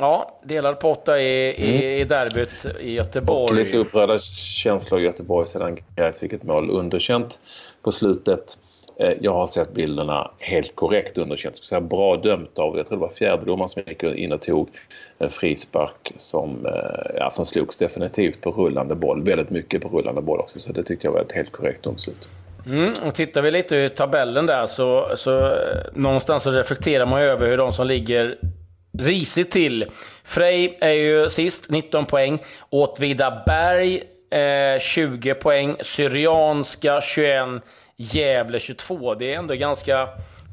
Ja, 0.00 0.40
delad 0.44 0.80
potta 0.80 1.20
i, 1.20 1.54
mm. 1.58 1.70
i, 1.70 2.00
i 2.00 2.04
derbyt 2.04 2.66
i 2.80 2.92
Göteborg. 2.92 3.50
Och 3.50 3.64
lite 3.64 3.78
upprörda 3.78 4.18
känslor 4.18 5.00
i 5.00 5.04
Göteborg 5.04 5.46
sedan 5.46 5.76
Gais 5.96 6.20
fick 6.20 6.32
ett 6.32 6.42
mål 6.42 6.70
underkänt 6.70 7.40
på 7.82 7.92
slutet. 7.92 8.58
Eh, 9.00 9.12
jag 9.20 9.32
har 9.32 9.46
sett 9.46 9.74
bilderna 9.74 10.30
helt 10.38 10.76
korrekt 10.76 11.18
underkänt. 11.18 11.56
Så 11.56 11.74
här, 11.74 11.82
bra 11.82 12.16
dömt 12.16 12.58
av, 12.58 12.76
jag 12.76 12.86
tror 12.86 12.98
det 12.98 13.00
var 13.00 13.08
fjärdedomaren 13.08 13.68
som 13.68 13.82
gick 13.86 14.02
in 14.02 14.32
och 14.32 14.42
tog 14.42 14.68
en 15.18 15.30
frispark 15.30 16.12
som, 16.16 16.66
eh, 16.66 17.16
ja, 17.16 17.30
som 17.30 17.44
slogs 17.44 17.76
definitivt 17.76 18.42
på 18.42 18.50
rullande 18.50 18.94
boll. 18.94 19.22
Väldigt 19.22 19.50
mycket 19.50 19.82
på 19.82 19.88
rullande 19.88 20.22
boll 20.22 20.40
också, 20.40 20.58
så 20.58 20.72
det 20.72 20.82
tyckte 20.82 21.06
jag 21.06 21.12
var 21.12 21.20
ett 21.20 21.32
helt 21.32 21.52
korrekt 21.52 21.82
domslut. 21.82 22.28
Mm, 22.66 22.92
och 23.06 23.14
tittar 23.14 23.42
vi 23.42 23.50
lite 23.50 23.76
i 23.76 23.90
tabellen 23.90 24.46
där 24.46 24.66
så, 24.66 25.12
så 25.16 25.54
någonstans 25.94 26.42
så 26.42 26.50
reflekterar 26.50 27.06
man 27.06 27.20
över 27.20 27.48
hur 27.48 27.56
de 27.56 27.72
som 27.72 27.86
ligger 27.86 28.38
risigt 28.98 29.50
till. 29.50 29.84
Frej 30.24 30.78
är 30.80 30.92
ju 30.92 31.28
sist, 31.28 31.70
19 31.70 32.06
poäng. 32.06 32.38
Åtvidaberg 32.70 34.02
eh, 34.30 34.80
20 34.80 35.34
poäng. 35.34 35.76
Syrianska 35.80 37.00
21. 37.00 37.48
Gävle 38.00 38.60
22. 38.60 39.14
Det 39.14 39.34
är 39.34 39.38
ändå 39.38 39.54
ganska 39.54 40.08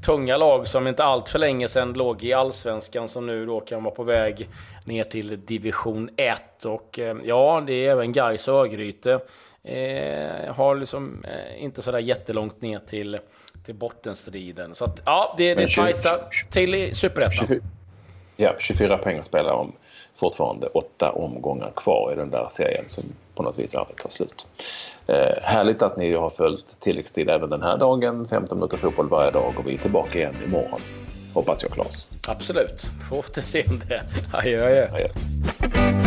tunga 0.05 0.37
lag 0.37 0.67
som 0.67 0.87
inte 0.87 1.03
allt 1.03 1.29
för 1.29 1.39
länge 1.39 1.67
sedan 1.67 1.93
låg 1.93 2.23
i 2.23 2.33
Allsvenskan 2.33 3.09
som 3.09 3.27
nu 3.27 3.45
då 3.45 3.59
kan 3.59 3.83
vara 3.83 3.95
på 3.95 4.03
väg 4.03 4.49
ner 4.85 5.03
till 5.03 5.45
division 5.45 6.09
1. 6.15 6.65
Och 6.65 6.99
eh, 6.99 7.17
ja, 7.23 7.63
det 7.67 7.73
är 7.73 7.91
även 7.91 8.11
Gais 8.11 8.47
och 8.47 8.55
Örgryte. 8.55 9.19
Eh, 9.63 10.53
har 10.53 10.75
liksom 10.75 11.25
eh, 11.25 11.63
inte 11.63 11.81
sådär 11.81 11.99
jättelångt 11.99 12.61
ner 12.61 12.79
till, 12.79 13.19
till 13.65 13.75
bottenstriden. 13.75 14.75
Så 14.75 14.85
att, 14.85 15.01
ja, 15.05 15.35
det, 15.37 15.55
det 15.55 15.63
är 15.63 15.67
tajta 15.67 16.19
till 16.51 16.75
i 16.75 16.93
Superettan. 16.93 17.61
Ja, 18.37 18.55
24 18.59 18.97
poäng 18.97 19.19
att 19.19 19.25
spela 19.25 19.53
om. 19.53 19.71
Fortfarande 20.15 20.67
åtta 20.67 21.11
omgångar 21.11 21.71
kvar 21.75 22.13
i 22.13 22.15
den 22.15 22.29
där 22.29 22.47
serien 22.49 22.83
som 22.87 23.03
på 23.35 23.43
något 23.43 23.59
vis 23.59 23.75
aldrig 23.75 23.97
tar 23.97 24.09
slut. 24.09 24.47
Eh, 25.07 25.41
härligt 25.41 25.81
att 25.81 25.97
ni 25.97 26.13
har 26.13 26.29
följt 26.29 26.79
tilläggstid 26.79 27.29
även 27.29 27.49
den 27.49 27.61
här 27.61 27.77
dagen. 27.77 28.27
15 28.29 28.57
minuter 28.57 28.77
fotboll 28.77 29.09
varje 29.09 29.31
dag 29.31 29.53
och 29.57 29.67
vi 29.67 29.73
är 29.73 29.77
tillbaka 29.77 30.19
igen 30.19 30.35
imorgon. 30.45 30.79
Hoppas 31.33 31.63
jag 31.63 31.71
Claes. 31.71 32.07
Absolut. 32.27 32.85
Får 33.09 33.17
återseende. 33.17 34.01
Adjö, 34.33 34.65
adjö. 34.65 34.87
adjö. 34.93 36.04